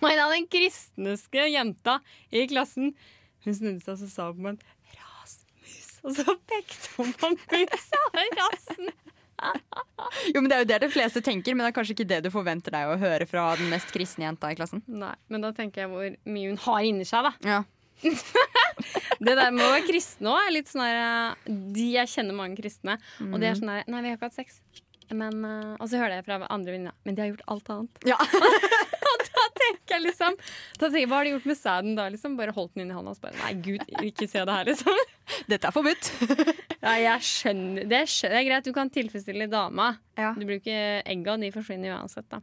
Og 0.02 0.08
en 0.10 0.20
av 0.26 0.32
den 0.34 0.48
kristneske 0.50 1.46
jenta 1.52 2.00
i 2.32 2.46
klassen 2.48 2.94
Hun 3.44 3.54
snudde 3.58 3.82
seg 3.84 4.00
og 4.06 4.10
sa 4.10 4.28
på 4.32 4.40
meg 4.46 4.62
Rasmus. 4.96 5.90
Og 6.06 6.12
så 6.18 6.24
pekte 6.50 6.88
hun 6.98 7.10
på 7.14 7.30
musa 7.36 8.00
og 8.10 8.16
rassen. 8.40 8.88
Jo, 10.34 10.42
men 10.42 10.50
Det 10.50 10.56
er 10.56 10.64
jo 10.64 10.70
det 10.72 10.80
de 10.84 10.90
fleste 10.92 11.22
tenker, 11.24 11.56
men 11.56 11.66
det 11.66 11.72
er 11.72 11.76
kanskje 11.78 11.96
ikke 11.96 12.08
det 12.10 12.22
du 12.26 12.32
forventer 12.34 12.74
deg 12.74 12.90
å 12.90 12.98
høre 13.00 13.28
fra 13.30 13.52
den 13.60 13.70
mest 13.72 13.92
kristne 13.94 14.26
jenta 14.26 14.50
i 14.52 14.58
klassen. 14.58 14.82
Nei, 14.90 15.14
men 15.32 15.46
da 15.46 15.52
tenker 15.56 15.86
jeg 15.86 15.92
hvor 15.92 16.18
mye 16.34 16.50
hun 16.52 16.60
har 16.66 16.88
inni 16.88 17.08
seg, 17.08 17.30
da. 17.30 17.34
Ja. 17.48 17.62
Det 19.22 19.36
der 19.38 19.52
med 19.54 19.62
å 19.62 19.74
være 19.76 19.86
kristen 19.86 20.26
òg 20.32 20.40
er 20.48 20.54
litt 20.56 20.70
sånn 20.72 20.82
her 20.82 20.96
eh, 20.98 21.50
De 21.76 21.84
Jeg 21.92 22.10
kjenner 22.10 22.34
mange 22.34 22.58
kristne, 22.58 22.96
og 23.28 23.36
de 23.38 23.46
er 23.46 23.60
sånn 23.60 23.70
her 23.70 23.84
Nei, 23.86 24.00
vi 24.02 24.10
har 24.10 24.18
ikke 24.18 24.32
hatt 24.32 24.40
sex. 24.40 24.58
Men, 25.14 25.44
eh, 25.46 25.76
og 25.78 25.86
så 25.92 26.00
hører 26.00 26.18
jeg 26.18 26.26
fra 26.26 26.40
andre 26.48 26.74
venninner 26.74 26.96
Men 27.06 27.18
de 27.18 27.22
har 27.22 27.30
gjort 27.34 27.46
alt 27.54 27.72
annet. 27.76 28.02
Ja. 28.10 28.18
Tenker 29.72 30.04
liksom 30.06 30.38
Da 30.78 30.86
tenker 30.88 31.00
jeg, 31.02 31.10
Hva 31.12 31.20
har 31.22 31.28
de 31.30 31.34
gjort 31.36 31.50
med 31.52 31.60
sæden 31.60 31.98
da? 31.98 32.08
liksom 32.14 32.38
Bare 32.40 32.54
holdt 32.56 32.76
den 32.76 32.86
inn 32.86 32.94
i 32.94 32.98
hånda 33.00 33.16
og 33.16 33.18
så 33.20 33.26
bare 33.28 33.40
Nei, 33.42 33.54
gud, 33.66 33.84
ikke 34.12 34.28
se 34.30 34.46
det 34.46 34.56
her, 34.60 34.70
liksom. 34.72 35.04
Dette 35.52 35.72
er 35.72 35.76
forbudt. 35.76 36.12
Ja, 36.82 36.96
jeg 36.98 37.28
skjønner 37.28 37.86
Det, 37.86 38.06
skjønner, 38.10 38.34
det 38.36 38.40
er 38.42 38.48
greit, 38.50 38.66
du 38.66 38.74
kan 38.74 38.90
tilfredsstille 38.90 39.46
dama. 39.52 39.92
Ja. 40.18 40.32
Du 40.34 40.48
bruker 40.50 41.04
egga, 41.06 41.36
de 41.42 41.52
forsvinner 41.54 41.94
uansett, 42.00 42.26
da. 42.32 42.40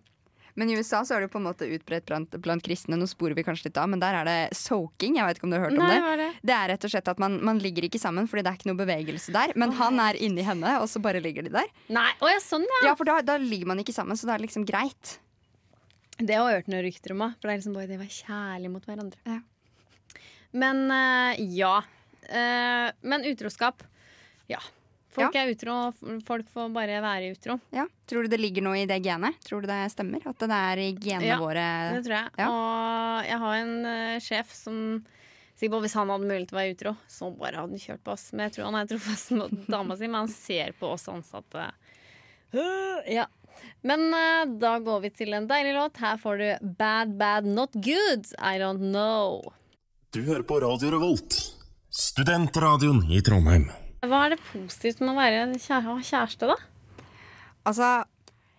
Men 0.59 0.71
i 0.71 0.77
USA 0.79 1.05
så 1.07 1.15
er 1.15 1.23
det 1.23 1.29
jo 1.29 1.33
på 1.37 1.39
en 1.39 1.47
måte 1.47 1.67
utbredt 1.71 2.07
blant, 2.09 2.33
blant 2.43 2.65
kristne. 2.67 2.97
Nå 2.99 3.07
sporer 3.07 3.37
vi 3.39 3.45
kanskje 3.47 3.69
litt 3.69 3.77
av, 3.79 3.87
men 3.93 4.01
der 4.03 4.17
er 4.19 4.27
det 4.27 4.39
soaking. 4.59 5.19
Jeg 5.21 5.29
vet 5.29 5.39
ikke 5.39 5.47
om 5.47 5.53
du 5.55 5.59
har 5.59 5.65
hørt 5.69 5.77
om 5.77 5.85
Nei, 5.85 5.91
det? 5.93 6.01
er 6.15 6.19
det? 6.23 6.27
Det 6.51 6.55
er 6.57 6.73
rett 6.73 6.87
og 6.89 6.93
slett 6.95 7.11
at 7.13 7.21
man, 7.23 7.37
man 7.47 7.61
ligger 7.63 7.87
ikke 7.87 8.01
sammen 8.03 8.27
fordi 8.31 8.43
det 8.47 8.51
er 8.51 8.59
ikke 8.59 8.71
noe 8.73 8.81
bevegelse 8.81 9.35
der. 9.37 9.55
Men 9.59 9.75
han 9.79 10.01
er 10.03 10.19
inni 10.19 10.43
henne, 10.47 10.73
og 10.83 10.89
så 10.91 11.03
bare 11.05 11.23
ligger 11.23 11.47
de 11.47 11.53
der. 11.55 11.71
Nei, 11.95 12.09
å 12.23 12.31
ja, 12.33 12.41
sånn, 12.43 12.67
ja. 12.81 12.89
Ja, 12.89 12.97
for 12.99 13.07
da, 13.07 13.21
da 13.27 13.37
ligger 13.43 13.71
man 13.71 13.83
ikke 13.85 13.95
sammen, 13.95 14.19
så 14.19 14.27
det 14.31 14.35
er 14.35 14.47
liksom 14.49 14.67
greit. 14.67 15.19
Det 16.19 16.35
har 16.35 16.49
jeg 16.51 16.63
hørt 16.63 16.73
noen 16.73 16.85
rykter 16.89 17.15
om 17.15 17.23
òg, 17.29 17.37
for 17.39 17.47
det 17.47 17.53
er 17.53 17.61
liksom 17.61 17.77
bare 17.79 17.91
de 17.91 18.01
var 18.01 18.11
kjærlige 18.11 18.49
kjærlig 18.59 18.73
mot 18.73 18.89
hverandre. 18.89 19.21
Ja. 19.29 19.39
Men 20.59 20.83
uh, 20.91 21.39
ja. 21.39 21.77
Uh, 22.29 22.89
men 23.07 23.27
utroskap, 23.29 23.85
ja. 24.51 24.61
Folk 25.19 25.35
er 25.35 25.51
utro, 25.51 25.75
og 25.89 26.19
folk 26.27 26.51
får 26.53 26.69
bare 26.71 26.99
være 27.03 27.33
utro. 27.33 27.57
Ja. 27.75 27.89
Tror 28.07 28.27
du 28.27 28.31
det 28.31 28.39
ligger 28.39 28.63
noe 28.63 28.83
i 28.83 28.87
det 28.87 29.01
genet? 29.03 29.39
Tror 29.47 29.65
du 29.65 29.71
det 29.71 29.81
stemmer? 29.91 30.23
At 30.31 30.39
det 30.39 30.59
er 30.59 30.83
i 30.83 30.91
genene 30.95 31.31
Ja, 31.33 31.39
våre 31.43 31.65
Det 31.97 32.05
tror 32.07 32.17
jeg. 32.21 32.35
Ja. 32.39 32.51
Og 32.53 33.31
jeg 33.31 33.41
har 33.45 33.57
en 33.63 33.73
uh, 33.89 34.19
sjef 34.23 34.53
som 34.55 34.77
sier 35.59 35.73
på 35.73 35.81
hvis 35.83 35.97
han 35.99 36.13
hadde 36.13 36.29
mulighet 36.29 36.53
til 36.53 36.59
å 36.59 36.61
være 36.61 36.77
utro, 36.77 36.95
så 37.11 37.33
bare 37.35 37.59
hadde 37.59 37.75
han 37.75 37.83
kjørt 37.83 38.05
på 38.07 38.15
oss. 38.15 38.29
Men 38.35 38.47
jeg 38.47 38.57
tror 38.57 38.69
han 38.69 38.79
er 38.79 38.91
trofast 38.93 39.35
mot 39.35 39.57
dama 39.67 39.99
si, 39.99 40.07
men 40.07 40.21
han 40.21 40.31
ser 40.31 40.77
på 40.79 40.93
oss 40.95 41.09
ansatte. 41.11 41.71
Øh, 42.55 43.11
ja. 43.11 43.27
Men 43.87 44.09
uh, 44.13 44.45
da 44.61 44.77
går 44.83 45.05
vi 45.07 45.11
til 45.15 45.37
en 45.37 45.49
deilig 45.51 45.75
låt. 45.77 46.01
Her 46.03 46.19
får 46.21 46.41
du 46.43 46.69
Bad 46.79 47.17
Bad 47.21 47.47
Not 47.47 47.75
Good. 47.75 48.33
I 48.39 48.59
Don't 48.63 48.83
Know. 48.91 49.43
Du 50.15 50.23
hører 50.25 50.43
på 50.49 50.61
Radio 50.65 50.91
Revolt, 50.95 51.37
studentradioen 51.93 53.05
i 53.13 53.21
Trondheim. 53.25 53.69
Hva 54.07 54.25
er 54.25 54.37
det 54.37 54.45
positivt 54.53 55.03
med 55.03 55.13
å 55.13 55.19
være 55.19 55.43
kjære 55.61 55.99
kjæreste, 56.07 56.49
da? 56.49 56.57
Altså, 57.69 57.89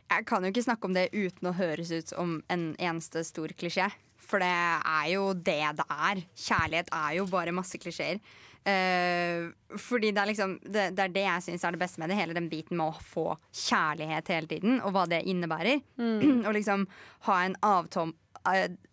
jeg 0.10 0.26
kan 0.30 0.44
jo 0.44 0.52
ikke 0.52 0.66
snakke 0.66 0.90
om 0.90 0.96
det 0.98 1.10
uten 1.16 1.50
å 1.50 1.56
høres 1.58 1.92
ut 1.94 2.12
som 2.12 2.38
en 2.54 2.70
eneste 2.78 3.24
stor 3.28 3.54
klisjé. 3.58 3.88
For 4.30 4.44
det 4.44 4.52
er 4.52 5.08
jo 5.14 5.32
det 5.34 5.62
det 5.80 5.86
er. 5.90 6.22
Kjærlighet 6.38 6.92
er 6.94 7.16
jo 7.18 7.26
bare 7.32 7.56
masse 7.56 7.80
klisjeer. 7.82 8.20
Eh, 8.68 9.50
fordi 9.80 10.12
det 10.12 10.22
er 10.22 10.30
liksom 10.30 10.56
det, 10.64 10.90
det 10.98 11.06
er 11.06 11.14
det 11.16 11.26
jeg 11.26 11.46
syns 11.46 11.64
er 11.66 11.76
det 11.76 11.82
beste 11.82 12.02
med 12.02 12.12
det. 12.12 12.20
Hele 12.20 12.38
den 12.38 12.50
biten 12.52 12.80
med 12.80 12.92
å 12.92 13.04
få 13.12 13.28
kjærlighet 13.48 14.34
hele 14.36 14.52
tiden, 14.52 14.80
og 14.84 14.96
hva 14.96 15.06
det 15.10 15.24
innebærer. 15.30 15.84
og 16.48 16.52
liksom 16.58 16.88
ha 17.30 17.42
en 17.46 17.58
avtale, 17.66 18.14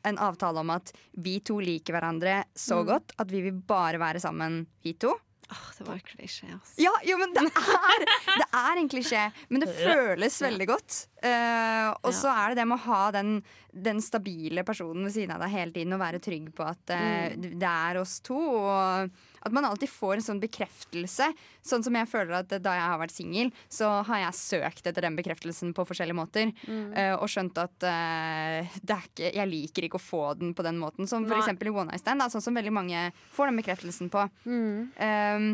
en 0.07 0.19
avtale 0.23 0.63
om 0.63 0.75
at 0.75 0.93
vi 1.23 1.39
to 1.47 1.61
liker 1.63 1.97
hverandre 1.97 2.43
så 2.57 2.83
godt 2.87 3.15
at 3.23 3.31
vi 3.33 3.45
vil 3.47 3.61
bare 3.67 4.01
være 4.03 4.23
sammen, 4.23 4.65
vi 4.85 4.97
to. 5.01 5.15
Åh, 5.51 5.67
det 5.79 5.85
var 5.87 5.99
klisjé, 5.99 6.49
altså. 6.53 6.75
Ja, 6.83 6.91
jo, 7.07 7.19
men 7.21 7.31
det 7.35 7.45
er, 7.47 8.05
det 8.27 8.47
er 8.59 8.81
en 8.81 8.89
klisjé, 8.91 9.27
men 9.47 9.63
det 9.63 9.69
føles 9.79 10.39
veldig 10.43 10.67
godt. 10.67 10.97
Uh, 11.23 11.93
og 12.03 12.11
så 12.15 12.33
er 12.33 12.51
det 12.51 12.59
det 12.59 12.65
med 12.67 12.81
å 12.81 12.87
ha 12.89 13.03
den, 13.15 13.31
den 13.71 14.03
stabile 14.03 14.65
personen 14.67 15.07
ved 15.07 15.15
siden 15.15 15.37
av 15.37 15.45
deg 15.45 15.55
hele 15.55 15.75
tiden 15.77 15.95
og 15.95 16.03
være 16.03 16.23
trygg 16.25 16.51
på 16.57 16.67
at 16.67 16.95
uh, 16.99 17.39
det 17.47 17.71
er 17.71 18.01
oss 18.03 18.19
to. 18.27 18.41
Og 18.59 19.23
at 19.47 19.55
man 19.57 19.65
alltid 19.69 19.89
får 19.89 20.15
en 20.19 20.25
sånn 20.27 20.41
bekreftelse. 20.43 21.29
Sånn 21.67 21.83
som 21.87 21.95
jeg 21.99 22.09
føler 22.11 22.37
at 22.41 22.49
da 22.63 22.75
jeg 22.77 22.87
har 22.91 22.99
vært 23.01 23.15
singel, 23.15 23.53
så 23.73 24.03
har 24.07 24.19
jeg 24.25 24.39
søkt 24.41 24.87
etter 24.91 25.07
den 25.07 25.17
bekreftelsen 25.19 25.73
på 25.77 25.87
forskjellige 25.89 26.19
måter. 26.19 26.53
eh, 26.97 27.15
og 27.17 27.29
skjønt 27.31 27.57
at 27.63 27.87
eh, 27.89 28.69
det 28.83 28.99
ikke, 29.07 29.31
jeg 29.35 29.49
liker 29.51 29.87
ikke 29.89 30.01
å 30.01 30.05
få 30.07 30.25
den 30.39 30.53
på 30.55 30.63
den 30.67 30.79
måten. 30.79 31.07
Som 31.09 31.25
eksempel 31.31 31.69
i 31.71 31.75
One 31.75 31.91
Night 31.91 32.01
Stand, 32.05 32.21
da, 32.21 32.29
sånn 32.29 32.43
som 32.45 32.55
veldig 32.55 32.73
mange 32.75 33.07
får 33.33 33.47
den 33.51 33.63
bekreftelsen 33.63 34.11
på. 34.13 34.27
Mm. 34.45 34.91
Um, 34.99 35.49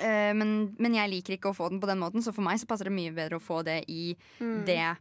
uh, 0.00 0.32
men, 0.34 0.74
men 0.78 0.94
jeg 0.96 1.10
liker 1.12 1.36
ikke 1.36 1.50
å 1.52 1.56
få 1.56 1.68
den 1.70 1.80
på 1.80 1.86
den 1.90 2.00
måten, 2.00 2.22
så 2.24 2.32
for 2.32 2.42
meg 2.46 2.58
så 2.60 2.66
passer 2.70 2.88
det 2.88 2.94
mye 2.96 3.12
bedre 3.14 3.36
å 3.38 3.44
få 3.44 3.62
det 3.66 3.82
i 3.88 4.14
Mm. 4.40 4.64
det 4.64 4.96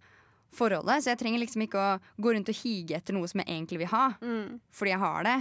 forholdet. 0.51 1.03
Så 1.03 1.11
jeg 1.13 1.19
trenger 1.21 1.39
liksom 1.43 1.61
ikke 1.67 1.77
å 1.77 1.99
gå 2.21 2.33
rundt 2.33 2.49
og 2.49 2.57
hige 2.63 2.97
etter 2.97 3.13
noe 3.13 3.27
som 3.29 3.39
jeg 3.43 3.47
egentlig 3.53 3.79
vil 3.83 3.91
ha, 3.93 4.07
Mm. 4.21 4.59
fordi 4.73 4.91
jeg 4.91 4.99
har 4.99 5.23
det. 5.23 5.37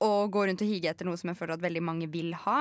Og 0.00 0.30
gå 0.32 0.46
rundt 0.48 0.62
og 0.64 0.68
hige 0.70 0.88
etter 0.90 1.04
noe 1.08 1.18
som 1.20 1.28
jeg 1.32 1.36
føler 1.36 1.58
at 1.58 1.64
veldig 1.64 1.82
mange 1.84 2.06
vil 2.12 2.32
ha. 2.46 2.60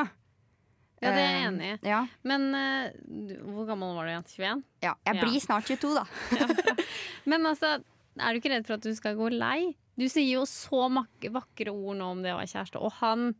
Ja, 0.99 1.13
det 1.15 1.21
er 1.23 1.29
jeg 1.31 1.47
Um, 1.47 1.53
enig 1.55 1.67
i. 1.71 1.87
Ja, 1.87 1.99
Men 2.27 2.49
uh, 2.51 3.43
hvor 3.53 3.65
gammel 3.69 3.93
var 3.95 4.03
du 4.09 4.11
igjen? 4.11 4.25
21? 4.27 4.63
ja. 4.83 4.95
Jeg 5.07 5.15
Ja. 5.15 5.21
blir 5.23 5.39
snart 5.39 5.69
22, 5.71 5.93
da. 5.95 6.03
Men 7.31 7.45
altså, 7.47 7.77
er 8.19 8.33
du 8.35 8.39
ikke 8.41 8.51
redd 8.51 8.67
for 8.67 8.75
at 8.75 8.83
du 8.83 8.91
skal 8.97 9.15
gå 9.15 9.29
lei? 9.31 9.75
Du 9.99 10.05
sier 10.11 10.27
jo 10.33 10.43
så 10.47 10.89
vakre 10.91 11.71
ord 11.71 11.97
nå 11.99 12.09
om 12.17 12.21
det 12.23 12.33
å 12.33 12.39
være 12.41 12.51
kjæreste, 12.51 12.79
og 12.83 12.91
han 12.99 13.33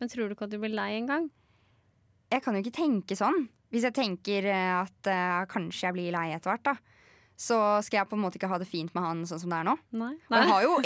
Men 0.00 0.08
tror 0.12 0.26
du 0.28 0.34
ikke 0.34 0.44
at 0.44 0.50
du 0.52 0.58
blir 0.58 0.74
lei 0.74 0.96
en 0.98 1.06
gang? 1.08 1.30
Jeg 2.34 2.42
kan 2.42 2.54
jo 2.58 2.60
ikke 2.64 2.74
tenke 2.82 3.16
sånn. 3.16 3.46
Hvis 3.70 3.86
jeg 3.86 3.94
tenker 3.94 4.44
eh, 4.50 4.74
at 4.82 5.08
uh, 5.10 5.46
kanskje 5.50 5.86
jeg 5.86 5.94
blir 5.96 6.12
lei 6.12 6.26
etter 6.34 6.50
hvert, 6.52 6.64
da. 6.66 6.74
Så 7.36 7.56
skal 7.84 7.98
jeg 8.00 8.08
på 8.08 8.16
en 8.16 8.22
måte 8.24 8.38
ikke 8.40 8.48
ha 8.48 8.56
det 8.56 8.64
fint 8.68 8.94
med 8.96 9.04
han 9.04 9.18
sånn 9.28 9.40
som 9.42 9.50
det 9.52 9.58
er 9.58 9.66
nå. 9.68 9.74
Nei. 10.00 10.14
Og 10.30 10.36
jeg 10.40 10.48
har 10.48 10.62
jo 10.64 10.76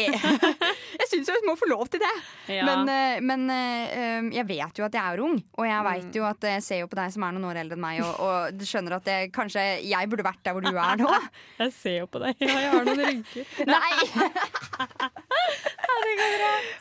Jeg 1.00 1.06
syns 1.06 1.28
jo 1.30 1.34
jeg 1.36 1.44
må 1.46 1.54
få 1.58 1.68
lov 1.70 1.86
til 1.92 2.02
det! 2.02 2.10
Ja. 2.50 2.64
Men, 2.66 2.88
eh, 2.90 3.20
men 3.22 3.44
eh, 3.54 4.30
jeg 4.34 4.46
vet 4.48 4.80
jo 4.80 4.84
at 4.88 4.96
jeg 4.98 5.02
er 5.14 5.22
ung, 5.22 5.38
og 5.56 5.64
jeg 5.68 5.78
Mm. 5.80 5.86
vet 5.92 6.16
jo 6.18 6.24
at 6.26 6.42
jeg 6.50 6.62
ser 6.66 6.80
jo 6.82 6.88
på 6.90 6.98
deg 6.98 7.12
som 7.14 7.22
er 7.24 7.32
noen 7.36 7.46
år 7.52 7.60
eldre 7.62 7.76
enn 7.78 7.82
meg, 7.84 8.00
og, 8.02 8.18
og 8.20 8.64
skjønner 8.66 8.96
at 8.98 9.06
jeg, 9.08 9.30
kanskje 9.32 9.62
jeg 9.86 10.10
burde 10.10 10.26
vært 10.26 10.42
der 10.44 10.52
hvor 10.58 10.66
du 10.66 10.72
er 10.74 10.98
nå. 11.00 11.08
Jeg 11.62 11.72
ser 11.76 11.96
jo 12.02 12.06
på 12.10 12.18
deg. 12.22 12.34
Ja, 12.42 12.58
jeg 12.66 12.70
har 12.74 12.84
noen 12.88 13.00
rynker. 13.04 13.44
Nei! 13.74 15.10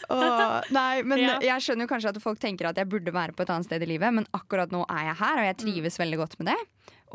Og, 0.10 0.72
nei, 0.74 1.02
men 1.06 1.20
Ja. 1.22 1.36
jeg 1.44 1.62
skjønner 1.66 1.86
jo 1.86 1.92
kanskje 1.92 2.14
at 2.14 2.22
folk 2.24 2.40
tenker 2.42 2.70
at 2.70 2.78
jeg 2.80 2.90
burde 2.90 3.14
være 3.14 3.36
på 3.36 3.44
et 3.46 3.52
annet 3.54 3.68
sted 3.70 3.84
i 3.86 3.90
livet, 3.90 4.14
men 4.16 4.26
akkurat 4.36 4.72
nå 4.74 4.84
er 4.90 5.10
jeg 5.12 5.20
her, 5.22 5.42
og 5.42 5.48
jeg 5.50 5.58
trives 5.64 6.00
veldig 6.02 6.18
godt 6.24 6.38
med 6.42 6.52
det. 6.54 6.58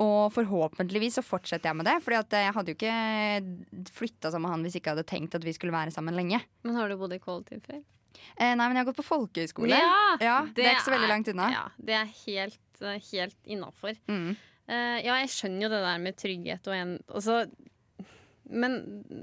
Og 0.02 0.32
forhåpentligvis 0.34 1.20
så 1.20 1.22
fortsetter 1.22 1.70
jeg 1.70 1.78
med 1.78 1.86
det, 1.86 1.98
Fordi 2.02 2.16
at 2.18 2.34
jeg 2.34 2.54
hadde 2.56 2.72
jo 2.72 2.78
ikke 2.78 3.90
flytta 3.94 4.32
sammen 4.32 4.48
med 4.48 4.54
han 4.54 4.64
hvis 4.66 4.76
jeg 4.76 4.82
ikke 4.82 4.94
hadde 4.96 5.06
tenkt 5.06 5.36
at 5.38 5.46
vi 5.46 5.54
skulle 5.54 5.74
være 5.74 5.94
sammen 5.94 6.16
lenge. 6.18 6.40
Men 6.66 6.80
har 6.80 6.90
du 6.90 6.96
bodd 6.98 7.14
i 7.14 7.20
kollektiv 7.22 7.62
før? 7.68 7.82
Eh, 8.34 8.54
nei, 8.56 8.64
men 8.66 8.74
jeg 8.74 8.82
har 8.82 8.88
gått 8.88 9.02
på 9.02 9.06
folkehøyskole. 9.06 9.76
Ja, 9.76 10.40
det, 10.54 10.64
er 10.64 10.74
ikke 10.74 10.86
så 10.88 10.94
veldig 10.94 11.10
langt 11.10 11.30
unna. 11.30 11.50
Ja, 11.52 11.64
det 11.78 11.96
er 11.98 12.10
helt, 12.24 12.82
eh, 12.82 12.98
helt 13.12 13.38
innafor. 13.46 13.94
Mm. 14.10 14.34
Uh, 14.64 14.98
ja, 15.04 15.18
jeg 15.20 15.30
skjønner 15.34 15.66
jo 15.66 15.70
det 15.74 15.80
der 15.84 15.98
med 16.00 16.16
trygghet 16.16 16.68
og 16.72 16.72
en 16.72 16.92
altså, 17.12 17.42
men, 18.48 18.78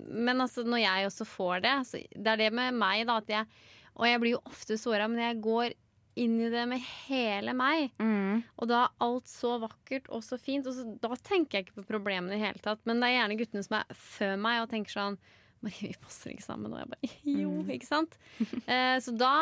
men 0.06 0.44
altså, 0.44 0.62
når 0.62 0.84
jeg 0.84 1.08
også 1.08 1.26
får 1.26 1.64
det 1.66 1.72
så 1.90 2.02
Det 2.14 2.30
er 2.30 2.40
det 2.44 2.50
med 2.54 2.78
meg, 2.78 3.08
da, 3.10 3.16
at 3.22 3.30
jeg 3.30 3.48
Og 3.96 4.06
jeg 4.06 4.22
blir 4.22 4.36
jo 4.36 4.44
ofte 4.46 4.78
såra, 4.78 5.08
men 5.10 5.22
jeg 5.22 5.40
går 5.42 5.74
inn 6.16 6.40
i 6.42 6.50
det 6.52 6.68
med 6.68 6.82
hele 7.08 7.54
meg. 7.56 7.92
Mm. 8.00 8.44
Og 8.60 8.68
da 8.68 8.86
er 8.86 8.96
alt 9.06 9.28
så 9.32 9.58
vakkert 9.62 10.10
og 10.10 10.24
så 10.24 10.38
fint. 10.40 10.68
Og 10.68 10.74
så, 10.76 10.84
da 11.02 11.16
tenker 11.16 11.60
jeg 11.60 11.66
ikke 11.68 11.82
på 11.82 11.88
problemene 11.94 12.36
i 12.36 12.42
hele 12.44 12.60
tatt. 12.64 12.80
Men 12.86 13.00
det 13.00 13.10
er 13.12 13.20
gjerne 13.22 13.38
guttene 13.40 13.64
som 13.64 13.78
er 13.80 13.94
før 13.96 14.36
meg 14.38 14.62
og 14.64 14.70
tenker 14.74 14.92
sånn 14.98 15.18
Marie, 15.62 15.92
vi 15.92 15.98
passer 16.02 16.32
ikke 16.34 16.42
sammen. 16.42 16.74
Og 16.74 16.80
jeg 16.82 16.90
bare 16.90 17.10
jo, 17.44 17.52
ikke 17.70 17.86
sant? 17.86 18.16
Eh, 18.72 18.98
så 19.06 19.12
da, 19.14 19.34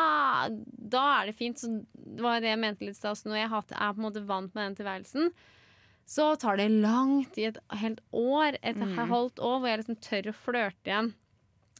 da 0.50 1.04
er 1.22 1.30
det 1.30 1.36
fint. 1.38 1.56
Så 1.62 1.70
det 1.94 2.20
var 2.22 2.40
det 2.44 2.50
jeg 2.52 2.60
mente 2.60 2.84
litt 2.84 2.98
i 2.98 3.00
stad. 3.00 3.22
Når 3.24 3.40
jeg 3.40 3.48
er 3.48 3.64
på 3.72 3.96
en 3.96 4.04
måte 4.04 4.26
vant 4.28 4.52
med 4.54 4.66
den 4.68 4.76
tilværelsen, 4.82 5.30
så 6.10 6.32
tar 6.42 6.58
det 6.58 6.68
langt 6.82 7.36
i 7.38 7.44
et 7.48 7.58
helt 7.80 8.00
år, 8.12 8.56
et 8.66 8.76
Mm. 8.76 8.96
halvt 9.08 9.38
år, 9.38 9.58
hvor 9.62 9.68
jeg 9.70 9.78
liksom 9.80 9.98
tør 10.02 10.28
å 10.32 10.34
flørte 10.34 10.90
igjen. 10.90 11.12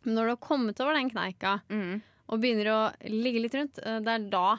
Men 0.04 0.14
når 0.16 0.22
du 0.24 0.30
har 0.30 0.40
kommet 0.48 0.80
over 0.80 0.94
den 0.94 1.10
kneika, 1.10 1.60
Mm. 1.68 2.00
og 2.30 2.40
begynner 2.40 2.68
å 2.70 2.80
ligge 3.10 3.42
litt 3.42 3.54
rundt, 3.58 3.78
eh, 3.82 3.98
det 4.00 4.08
er 4.08 4.28
da 4.30 4.58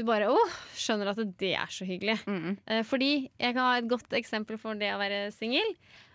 du 0.00 0.06
bare 0.08 0.30
åh, 0.32 0.54
skjønner 0.76 1.12
at 1.12 1.20
det 1.40 1.52
er 1.60 1.70
så 1.72 1.86
hyggelig. 1.88 2.18
Mm. 2.26 2.56
Eh, 2.66 2.82
Fordi 2.88 3.10
jeg 3.28 3.54
kan 3.56 3.62
ha 3.66 3.76
et 3.80 3.90
godt 3.90 4.16
eksempel 4.18 4.58
for 4.60 4.78
det 4.80 4.90
å 4.94 5.00
være 5.00 5.26
singel. 5.36 5.74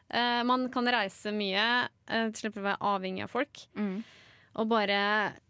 Eh, 0.09 0.41
Man 0.47 0.67
kan 0.73 0.89
reise 0.89 1.33
mye, 1.35 1.65
eh, 2.09 2.27
slipper 2.35 2.63
å 2.63 2.69
være 2.71 2.91
avhengig 2.95 3.25
av 3.27 3.33
folk. 3.33 3.65
Mm. 3.77 3.97
Og 4.55 4.69
bare 4.71 4.99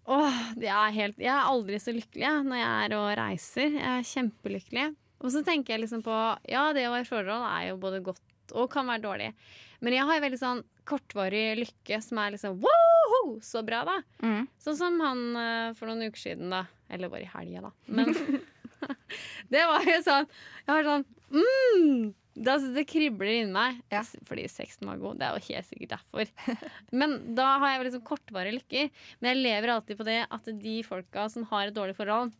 Åh, 0.05 0.35
jeg 0.61 0.69
er, 0.69 0.91
helt, 0.93 1.17
jeg 1.17 1.31
er 1.33 1.47
aldri 1.49 1.79
så 1.81 1.89
lykkelig 1.95 2.21
jeg, 2.27 2.43
når 2.45 2.59
jeg 2.59 2.73
er 2.85 2.93
og 2.99 3.07
reiser. 3.17 3.71
Jeg 3.73 3.89
er 3.89 4.07
kjempelykkelig. 4.11 4.85
Og 5.25 5.31
så 5.33 5.41
tenker 5.47 5.73
jeg 5.73 5.81
liksom 5.85 6.03
på 6.05 6.13
Ja, 6.51 6.67
det 6.77 6.83
å 6.85 6.91
være 6.93 7.07
i 7.07 7.09
forhold 7.09 7.47
er 7.49 7.69
jo 7.71 7.79
både 7.81 8.03
godt 8.05 8.21
og 8.53 8.69
kan 8.69 8.85
være 8.85 9.01
dårlig. 9.01 9.31
Men 9.81 9.95
jeg 9.95 10.05
har 10.05 10.21
veldig 10.21 10.37
sånn 10.37 10.61
kortvarig 10.85 11.55
lykke 11.63 11.97
som 12.05 12.19
er 12.21 12.35
liksom 12.35 12.59
wow, 12.61 13.31
så 13.41 13.63
bra, 13.65 13.81
da. 13.87 13.95
Mm. 14.21 14.45
Sånn 14.61 14.77
som 14.77 14.99
han 15.01 15.23
eh, 15.41 15.73
for 15.79 15.89
noen 15.89 16.05
uker 16.11 16.21
siden, 16.21 16.53
da. 16.53 16.61
Eller 16.89 17.09
bare 17.09 17.25
i 17.25 17.31
helga, 17.31 17.67
da. 17.67 17.71
Men 17.87 18.11
det 19.53 19.63
var 19.65 19.87
jo 19.87 19.97
sånn 20.05 20.27
Jeg 20.29 20.69
var 20.69 20.87
sånn 20.89 21.05
mm, 21.33 22.13
det, 22.35 22.51
altså, 22.51 22.71
det 22.75 22.83
kribler 22.89 23.31
inni 23.31 23.53
meg. 23.55 23.77
Ja. 23.93 24.01
Fordi 24.27 24.43
sexen 24.51 24.89
var 24.89 24.99
god. 24.99 25.21
Det 25.21 25.27
er 25.27 25.37
jo 25.37 25.45
helt 25.47 25.69
sikkert 25.69 25.93
derfor. 25.93 26.31
Men 26.91 27.13
da 27.37 27.45
har 27.61 27.71
jeg 27.71 27.85
liksom 27.87 28.03
kortvarige 28.09 28.57
lykker. 28.57 28.89
Men 29.21 29.31
jeg 29.31 29.43
lever 29.45 29.71
alltid 29.71 29.99
på 30.01 30.07
det 30.07 30.17
at 30.27 30.49
de 30.65 30.73
folka 30.83 31.29
som 31.31 31.47
har 31.53 31.69
et 31.69 31.77
dårlig 31.77 31.95
forhold, 31.95 32.33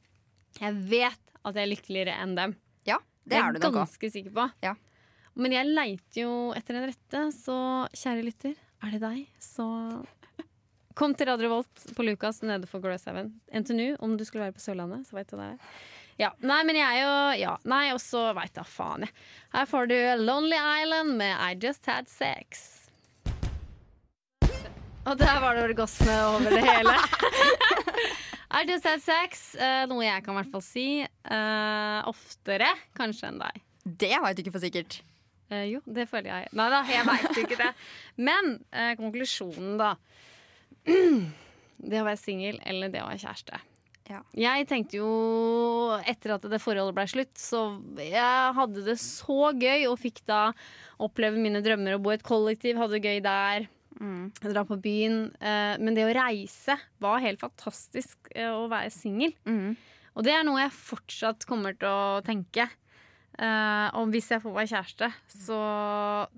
jeg 0.60 0.76
vet 0.92 1.22
at 1.46 1.56
jeg 1.56 1.64
er 1.64 1.72
lykkeligere 1.72 2.18
enn 2.26 2.36
dem. 2.36 2.58
Ja, 2.88 3.00
det 3.24 3.32
Det 3.32 3.40
er 3.40 3.48
er 3.48 3.56
du 3.56 3.64
nok 3.64 3.78
ganske 3.80 4.12
sikker 4.12 4.36
på. 4.36 4.50
Ja. 4.66 4.76
Men 5.36 5.56
jeg 5.56 5.72
leiter 5.72 6.22
jo 6.22 6.36
etter 6.56 6.78
den 6.78 6.90
rette, 6.92 7.24
så 7.36 7.56
kjære 7.96 8.28
lytter, 8.28 8.60
er 8.84 8.94
det 8.96 9.02
deg, 9.04 9.24
så 9.42 9.66
kom 10.96 11.14
til 11.16 11.30
Radio 11.30 11.52
Volt 11.52 11.84
på 11.96 12.06
Lukas 12.08 12.42
nede 12.46 12.70
for 12.70 12.84
Gløshaugen. 12.84 13.34
NTNU, 13.52 13.96
om 14.00 14.16
du 14.18 14.26
skulle 14.26 14.48
være 14.48 14.56
på 14.58 14.64
Sørlandet, 14.64 15.06
så 15.08 15.20
veit 15.20 15.30
du 15.32 15.38
det. 15.40 15.52
Ja. 16.22 16.32
Nei, 16.40 16.62
men 16.64 16.80
jeg 16.80 16.88
er 16.88 17.04
jo 17.04 17.16
Ja, 17.42 17.58
nei, 17.68 17.90
og 17.92 18.00
så 18.04 18.30
veit 18.38 18.56
da 18.56 18.64
faen, 18.64 19.04
jeg. 19.04 19.14
Her 19.56 19.68
får 19.68 19.92
du 19.92 19.98
Lonely 20.24 20.58
Island 20.58 21.18
med 21.20 21.36
I 21.36 21.54
Just 21.60 21.86
Had 21.92 22.08
Sex. 22.12 22.72
Og 25.06 25.20
der 25.20 25.38
var 25.44 25.54
det 25.54 25.68
orgasme 25.68 26.14
over 26.32 26.56
det 26.56 26.64
hele. 26.66 26.96
I 28.56 28.64
just 28.64 28.86
had 28.88 29.02
sex, 29.04 29.56
eh, 29.60 29.84
noe 29.90 30.06
jeg 30.06 30.24
kan 30.24 30.34
i 30.34 30.40
hvert 30.40 30.54
fall 30.54 30.64
si. 30.64 30.88
uh, 31.04 32.00
oftere 32.08 32.70
kanskje 32.98 33.28
enn 33.32 33.42
deg. 33.42 33.60
Det 33.84 34.14
vet 34.24 34.38
du 34.38 34.42
ikke 34.44 34.54
for 34.56 34.64
sikkert. 34.64 35.00
Uh, 35.52 35.66
jo, 35.68 35.82
det 35.86 36.08
føler 36.10 36.32
jeg. 36.32 36.52
Nei 36.58 36.68
da, 36.72 36.80
jeg 36.88 37.08
veit 37.10 37.42
ikke 37.42 37.58
det. 37.60 37.72
Men 38.30 38.56
uh, 38.72 38.94
konklusjonen, 39.02 39.76
da. 39.82 39.96
Det 40.86 42.02
å 42.02 42.06
være 42.08 42.20
singel 42.20 42.60
eller 42.66 42.92
det 42.94 43.02
å 43.04 43.10
være 43.10 43.22
kjæreste. 43.22 43.62
Ja. 44.06 44.20
Jeg 44.38 44.68
tenkte 44.70 45.00
jo, 45.00 45.10
etter 46.06 46.36
at 46.36 46.44
det 46.50 46.60
forholdet 46.62 46.94
ble 46.98 47.06
slutt, 47.10 47.34
så 47.42 47.62
jeg 47.98 48.52
hadde 48.58 48.84
det 48.86 49.00
så 49.02 49.50
gøy 49.58 49.88
og 49.90 49.98
fikk 50.02 50.22
da 50.30 50.52
oppleve 51.02 51.42
mine 51.42 51.64
drømmer 51.66 51.98
og 51.98 52.04
bo 52.06 52.14
i 52.14 52.20
et 52.20 52.26
kollektiv, 52.26 52.78
hadde 52.78 53.00
det 53.00 53.10
gøy 53.10 53.24
der. 53.26 53.66
Dra 54.44 54.66
på 54.68 54.78
byen. 54.84 55.30
Eh, 55.40 55.76
men 55.82 55.98
det 55.98 56.06
å 56.06 56.14
reise 56.16 56.78
var 57.02 57.24
helt 57.24 57.42
fantastisk 57.42 58.30
eh, 58.36 58.52
å 58.52 58.68
være 58.72 58.94
singel. 58.94 59.34
Mm. 59.48 59.76
Og 60.16 60.28
det 60.28 60.36
er 60.36 60.46
noe 60.48 60.62
jeg 60.62 60.76
fortsatt 60.78 61.48
kommer 61.50 61.76
til 61.80 61.90
å 61.90 62.22
tenke. 62.26 62.68
Eh, 63.36 63.88
og 64.00 64.14
hvis 64.14 64.30
jeg 64.32 64.40
får 64.40 64.54
meg 64.56 64.70
kjæreste, 64.72 65.10
så 65.28 65.56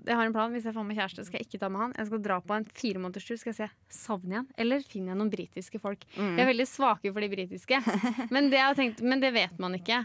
Jeg 0.02 0.16
har 0.18 0.26
en 0.26 0.32
plan. 0.34 0.50
Hvis 0.50 0.64
jeg 0.66 0.74
får 0.74 0.86
meg 0.86 0.98
kjæreste, 0.98 1.24
skal 1.26 1.38
jeg 1.38 1.46
ikke 1.46 1.60
ta 1.62 1.68
med 1.70 1.82
han. 1.84 1.92
Jeg 1.96 2.08
skal 2.08 2.22
dra 2.24 2.38
på 2.42 2.56
en 2.56 2.66
fire 2.74 3.02
måneders 3.02 3.28
tur. 3.28 3.38
Skal 3.38 3.52
jeg 3.54 3.60
se 3.60 3.68
savner 4.00 4.40
jeg 4.40 4.46
eller 4.64 4.82
finner 4.82 5.12
jeg 5.12 5.20
noen 5.20 5.30
britiske 5.30 5.78
folk? 5.82 6.02
Jeg 6.16 6.42
er 6.42 6.50
veldig 6.50 6.66
svake 6.66 7.12
for 7.12 7.22
de 7.22 7.30
britiske, 7.30 7.78
men 8.34 8.50
det, 8.50 8.58
har 8.62 8.74
tenkt, 8.78 9.02
men 9.04 9.22
det 9.22 9.30
vet 9.36 9.54
man 9.62 9.76
ikke. 9.78 10.02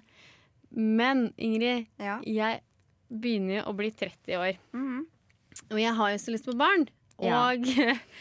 Men 0.73 1.32
Ingrid, 1.38 1.88
Ja. 2.01 2.19
jeg 2.25 2.62
begynner 3.10 3.60
jo 3.60 3.65
å 3.69 3.75
bli 3.77 3.89
30 3.93 4.38
år. 4.38 4.58
Mm. 4.73 5.06
Og 5.71 5.79
jeg 5.82 5.93
har 5.97 6.13
jo 6.13 6.21
så 6.21 6.34
lyst 6.34 6.49
på 6.49 6.58
barn. 6.58 6.88
Ja. 7.21 7.49
Og, 7.53 7.67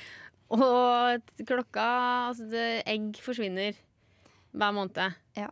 og 0.59 1.33
klokka 1.49 1.87
Altså, 2.29 2.49
det, 2.53 2.83
egg 2.89 3.17
forsvinner 3.25 3.77
hver 4.53 4.73
måned. 4.77 5.17
Ja. 5.37 5.49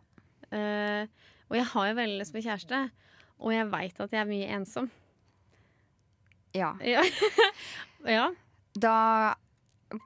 Uh, 0.51 1.05
og 1.49 1.57
jeg 1.57 1.67
har 1.73 1.87
jo 1.89 1.97
veldig 1.97 2.19
lyst 2.21 2.35
på 2.35 2.43
kjæreste. 2.43 2.81
Og 3.41 3.53
jeg 3.55 3.69
veit 3.71 4.01
at 4.03 4.13
jeg 4.13 4.21
er 4.21 4.29
mye 4.29 4.49
ensom. 4.57 4.89
ja. 6.53 6.75
Ja. 6.85 7.03
ja. 8.17 8.27
Da 8.77 8.97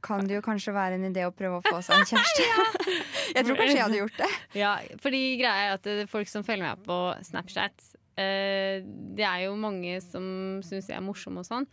kan 0.01 0.25
det 0.25 0.39
jo 0.39 0.43
kanskje 0.45 0.73
være 0.73 0.97
en 0.97 1.09
idé 1.09 1.25
å 1.27 1.33
prøve 1.35 1.59
å 1.59 1.65
få 1.65 1.81
seg 1.85 1.99
en 1.99 2.07
kjæreste. 2.09 2.45
jeg 3.35 3.45
tror 3.45 3.59
kanskje 3.59 3.75
jeg 3.75 3.83
hadde 3.83 3.99
gjort 3.99 4.21
det. 4.21 4.29
Ja, 4.57 4.71
fordi 5.03 5.21
greia 5.41 5.67
er 5.67 5.75
at 5.75 5.85
det, 5.85 6.07
folk 6.09 6.31
som 6.31 6.45
følger 6.47 6.71
meg 6.71 6.81
på 6.87 6.97
Snapchat 7.27 7.91
eh, 8.21 8.81
Det 8.85 9.27
er 9.27 9.45
jo 9.45 9.53
mange 9.59 9.99
som 10.05 10.25
syns 10.65 10.89
jeg 10.89 10.97
er 10.97 11.05
morsom 11.05 11.37
og 11.41 11.45
sånn. 11.47 11.67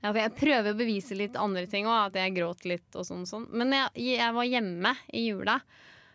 Ja, 0.00 0.14
jeg 0.16 0.32
prøver 0.38 0.72
å 0.72 0.78
bevise 0.78 1.16
litt 1.18 1.34
andre 1.36 1.66
ting 1.68 1.88
òg, 1.88 2.08
at 2.08 2.20
jeg 2.22 2.36
gråt 2.38 2.64
litt 2.68 2.96
og 2.96 3.04
sånn. 3.04 3.26
sånn. 3.28 3.48
Men 3.52 3.74
jeg, 3.76 3.90
jeg 4.14 4.36
var 4.36 4.48
hjemme 4.48 4.94
i 5.12 5.26
jula, 5.26 5.58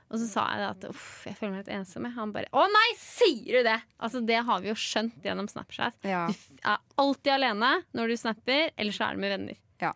og 0.09 0.19
så 0.21 0.27
sa 0.29 0.43
jeg 0.53 0.67
at 0.69 0.83
uff, 0.91 1.05
jeg 1.25 1.35
føler 1.39 1.51
meg 1.55 1.63
litt 1.65 1.73
ensom. 1.79 2.05
Han 2.15 2.31
bare 2.35 2.47
Å 2.53 2.65
nei, 2.69 2.87
sier 3.01 3.57
du 3.59 3.67
det?! 3.67 3.79
Altså, 3.99 4.21
det 4.25 4.37
har 4.47 4.61
vi 4.61 4.69
jo 4.69 4.75
skjønt 4.77 5.17
gjennom 5.25 5.47
Snapchat. 5.49 5.97
Ja. 6.05 6.27
Du 6.29 6.59
er 6.61 6.77
alltid 7.01 7.31
alene 7.33 7.71
når 7.97 8.13
du 8.13 8.17
snapper, 8.21 8.69
eller 8.77 8.93
så 8.95 9.07
er 9.09 9.15
du 9.17 9.23
med 9.25 9.33
venner. 9.33 9.57
Ja. 9.81 9.91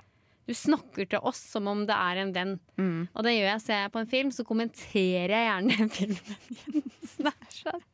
Du 0.50 0.56
snakker 0.58 1.06
til 1.12 1.22
oss 1.30 1.38
som 1.52 1.68
om 1.70 1.86
det 1.86 1.94
er 1.94 2.24
en 2.24 2.34
venn. 2.34 2.56
Mm. 2.82 3.04
Og 3.14 3.24
det 3.28 3.36
gjør 3.38 3.52
jeg. 3.52 3.62
Ser 3.68 3.84
jeg 3.84 3.94
på 3.94 4.02
en 4.02 4.10
film, 4.16 4.32
så 4.34 4.44
kommenterer 4.50 5.36
jeg 5.36 5.50
gjerne 5.52 5.90
filmen 5.94 6.38
gjennom 6.58 6.92
Snapchat. 7.16 7.86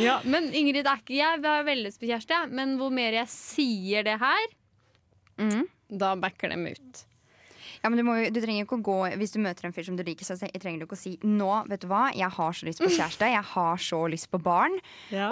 ja, 0.00 0.20
men 0.26 0.48
Ingrid, 0.54 0.84
det 0.84 0.90
er 0.90 1.02
ikke 1.02 1.16
jeg 1.18 1.42
har 1.44 1.66
veldig 1.66 1.86
lyst 1.88 2.00
på 2.02 2.08
kjæreste, 2.08 2.38
men 2.54 2.76
hvor 2.80 2.90
mer 2.94 3.14
jeg 3.20 3.30
sier 3.30 4.06
det 4.06 4.16
her, 4.22 4.46
Mm. 5.38 5.64
da 5.90 6.12
backer 6.14 6.52
dem 6.54 6.68
ut. 6.70 7.00
Ja, 7.84 7.90
men 7.92 8.00
du, 8.00 8.04
må, 8.06 8.14
du 8.32 8.38
trenger 8.40 8.64
ikke 8.64 8.78
å 8.78 8.84
gå 8.84 8.94
Hvis 9.20 9.34
du 9.34 9.40
møter 9.44 9.66
en 9.68 9.74
fyr 9.76 9.84
som 9.84 9.96
du 9.98 10.02
liker, 10.06 10.24
så 10.24 10.38
trenger 10.40 10.80
du 10.80 10.86
ikke 10.86 10.96
å 10.96 11.00
si 11.02 11.10
Nå, 11.28 11.50
vet 11.68 11.82
du 11.84 11.88
hva, 11.90 12.06
jeg 12.16 12.30
har 12.32 12.54
så 12.56 12.64
lyst 12.64 12.80
på 12.80 12.88
kjæreste, 12.88 13.28
jeg 13.28 13.44
har 13.50 13.82
så 13.84 13.98
lyst 14.08 14.30
på 14.32 14.40
barn, 14.40 14.78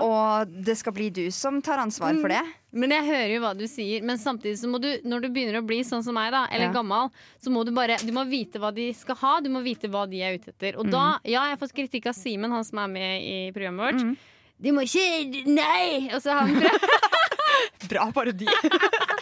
og 0.04 0.52
det 0.66 0.74
skal 0.76 0.92
bli 0.96 1.06
du 1.16 1.22
som 1.32 1.62
tar 1.64 1.80
ansvar 1.80 2.12
for 2.20 2.28
det. 2.32 2.42
Men 2.76 2.92
jeg 2.94 3.04
hører 3.08 3.32
jo 3.34 3.40
hva 3.42 3.52
du 3.56 3.64
sier, 3.68 4.04
men 4.04 4.20
samtidig 4.20 4.58
så 4.60 4.68
må 4.68 4.78
du, 4.82 4.90
når 5.08 5.24
du 5.24 5.28
begynner 5.32 5.58
å 5.60 5.64
bli 5.66 5.80
sånn 5.84 6.04
som 6.04 6.16
meg, 6.16 6.30
da, 6.32 6.44
eller 6.52 6.68
Ja. 6.68 6.74
gammel, 6.76 7.08
så 7.40 7.52
må 7.52 7.64
du 7.64 7.72
bare 7.76 7.96
Du 8.04 8.12
må 8.12 8.24
vite 8.28 8.60
hva 8.60 8.70
de 8.74 8.90
skal 8.96 9.16
ha, 9.24 9.32
du 9.40 9.48
må 9.52 9.62
vite 9.64 9.88
hva 9.92 10.04
de 10.08 10.20
er 10.24 10.36
ute 10.36 10.52
etter. 10.52 10.76
Og 10.76 10.88
da, 10.92 11.18
ja, 11.24 11.46
jeg 11.48 11.56
har 11.56 11.60
fått 11.60 11.74
kritikk 11.76 12.10
av 12.12 12.16
Simen, 12.20 12.52
han 12.52 12.64
som 12.68 12.78
er 12.84 12.92
med 12.92 13.22
i 13.24 13.38
programmet 13.56 13.88
vårt. 13.96 14.16
De 14.62 14.70
må 14.76 14.84
ikke 14.84 15.44
Nei! 15.48 16.10
Og 16.14 16.20
så 16.22 16.36
har 16.36 16.44
han 16.46 16.54
prøvd 16.60 17.88
Bra 17.92 18.10
parodi. 18.14 18.46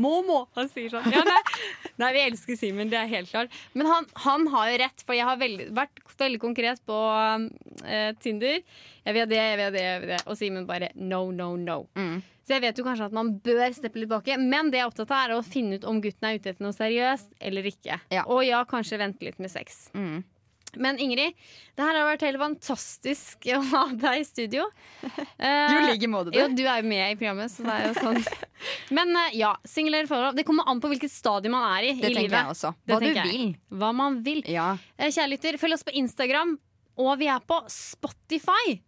Må. 0.00 0.42
Han 0.56 0.70
sier 0.72 0.92
sånn. 0.92 1.06
Ja, 1.12 1.22
nei. 1.26 1.40
nei, 2.02 2.10
vi 2.16 2.24
elsker 2.26 2.58
Simen, 2.58 2.90
det 2.92 2.98
er 3.00 3.10
helt 3.10 3.30
klart. 3.32 3.54
Men 3.76 3.90
han, 3.90 4.08
han 4.24 4.48
har 4.54 4.72
jo 4.72 4.80
rett, 4.84 5.04
for 5.06 5.18
jeg 5.18 5.28
har 5.28 5.40
veldig, 5.40 5.68
vært 5.76 6.02
veldig 6.18 6.40
konkret 6.42 6.82
på 6.88 6.98
uh, 6.98 8.10
Tinder. 8.22 8.60
Jeg 9.02 9.16
vil 9.16 9.24
ha 9.24 9.30
det, 9.30 9.40
jeg 9.40 9.56
vil 9.58 9.66
ha 9.66 9.72
det, 9.74 9.86
jeg 9.86 10.02
vil 10.02 10.12
det. 10.14 10.20
Og 10.26 10.38
Simen 10.38 10.68
bare 10.68 10.92
no, 10.98 11.24
no, 11.34 11.54
no. 11.58 11.82
Mm. 11.98 12.20
Så 12.42 12.56
jeg 12.56 12.64
vet 12.64 12.78
jo 12.78 12.84
kanskje 12.86 13.06
at 13.06 13.14
man 13.14 13.36
bør 13.44 13.64
steppe 13.74 14.00
litt 14.00 14.08
tilbake, 14.08 14.36
men 14.40 14.72
det 14.72 14.80
jeg 14.80 14.86
er 14.86 14.90
opptatt 14.90 15.12
av, 15.14 15.20
er 15.22 15.36
å 15.36 15.44
finne 15.46 15.78
ut 15.78 15.86
om 15.88 16.00
gutten 16.02 16.26
er 16.26 16.40
ute 16.40 16.50
etter 16.50 16.64
noe 16.64 16.74
seriøst 16.74 17.36
eller 17.48 17.68
ikke. 17.70 18.00
Ja. 18.12 18.24
Og 18.26 18.42
ja, 18.46 18.64
kanskje 18.68 18.98
vente 19.02 19.28
litt 19.28 19.38
med 19.42 19.52
sex. 19.52 19.84
Mm. 19.94 20.24
Men 20.80 20.96
Ingrid, 20.98 21.34
det 21.76 21.84
her 21.84 21.98
har 21.98 22.06
vært 22.08 22.22
helt 22.24 22.40
fantastisk 22.40 23.44
å 23.52 23.58
ha 23.72 23.82
deg 23.92 24.22
i 24.22 24.24
studio. 24.24 24.64
Du 25.42 25.74
ligger 25.76 25.88
like 25.90 26.08
måte, 26.08 26.30
du. 26.32 26.38
jo, 26.38 26.46
du 26.56 26.62
er 26.64 26.80
jo 26.80 26.88
med 26.88 27.12
i 27.12 27.16
programmet, 27.18 27.50
så 27.52 27.64
det 27.66 27.74
er 27.74 27.88
jo 27.90 27.94
sånn. 27.98 28.20
Men 28.96 29.10
eh, 29.24 29.34
ja, 29.42 29.50
singel 29.68 29.98
eller 29.98 30.08
forhold. 30.08 30.36
Det 30.38 30.44
kommer 30.48 30.68
an 30.70 30.80
på 30.80 30.88
hvilket 30.92 31.12
stadium 31.12 31.52
man 31.58 31.66
er 31.76 31.88
i 31.90 31.92
Det 31.98 31.98
i 31.98 32.14
tenker 32.14 32.22
livet. 32.22 32.38
jeg 32.38 32.54
også. 32.54 32.72
Det 32.86 32.94
Hva 32.94 33.00
du 33.02 33.06
tenker 33.08 33.28
jeg. 33.28 33.38
vil. 33.42 33.78
Hva 33.82 33.90
man 33.98 34.16
vil. 34.24 34.40
Ja. 34.48 34.68
Eh, 34.96 35.10
Kjære 35.12 35.32
lytter, 35.34 35.58
følg 35.60 35.76
oss 35.76 35.84
på 35.88 35.94
Instagram, 36.00 36.56
og 37.02 37.12
vi 37.20 37.28
er 37.32 37.44
på 37.44 37.58
Spotify. 37.72 38.78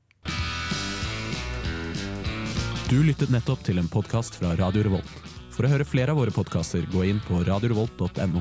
Du 2.88 2.98
lyttet 3.02 3.32
nettopp 3.32 3.64
til 3.66 3.80
en 3.82 3.88
podkast 3.90 4.36
fra 4.40 4.54
Radio 4.60 4.84
Revolt. 4.86 5.14
For 5.54 5.66
å 5.66 5.70
høre 5.70 5.84
flere 5.86 6.12
av 6.14 6.18
våre 6.22 6.32
podkaster, 6.34 6.84
gå 6.92 7.04
inn 7.12 7.20
på 7.28 7.44
radiorevolt.no. 7.46 8.40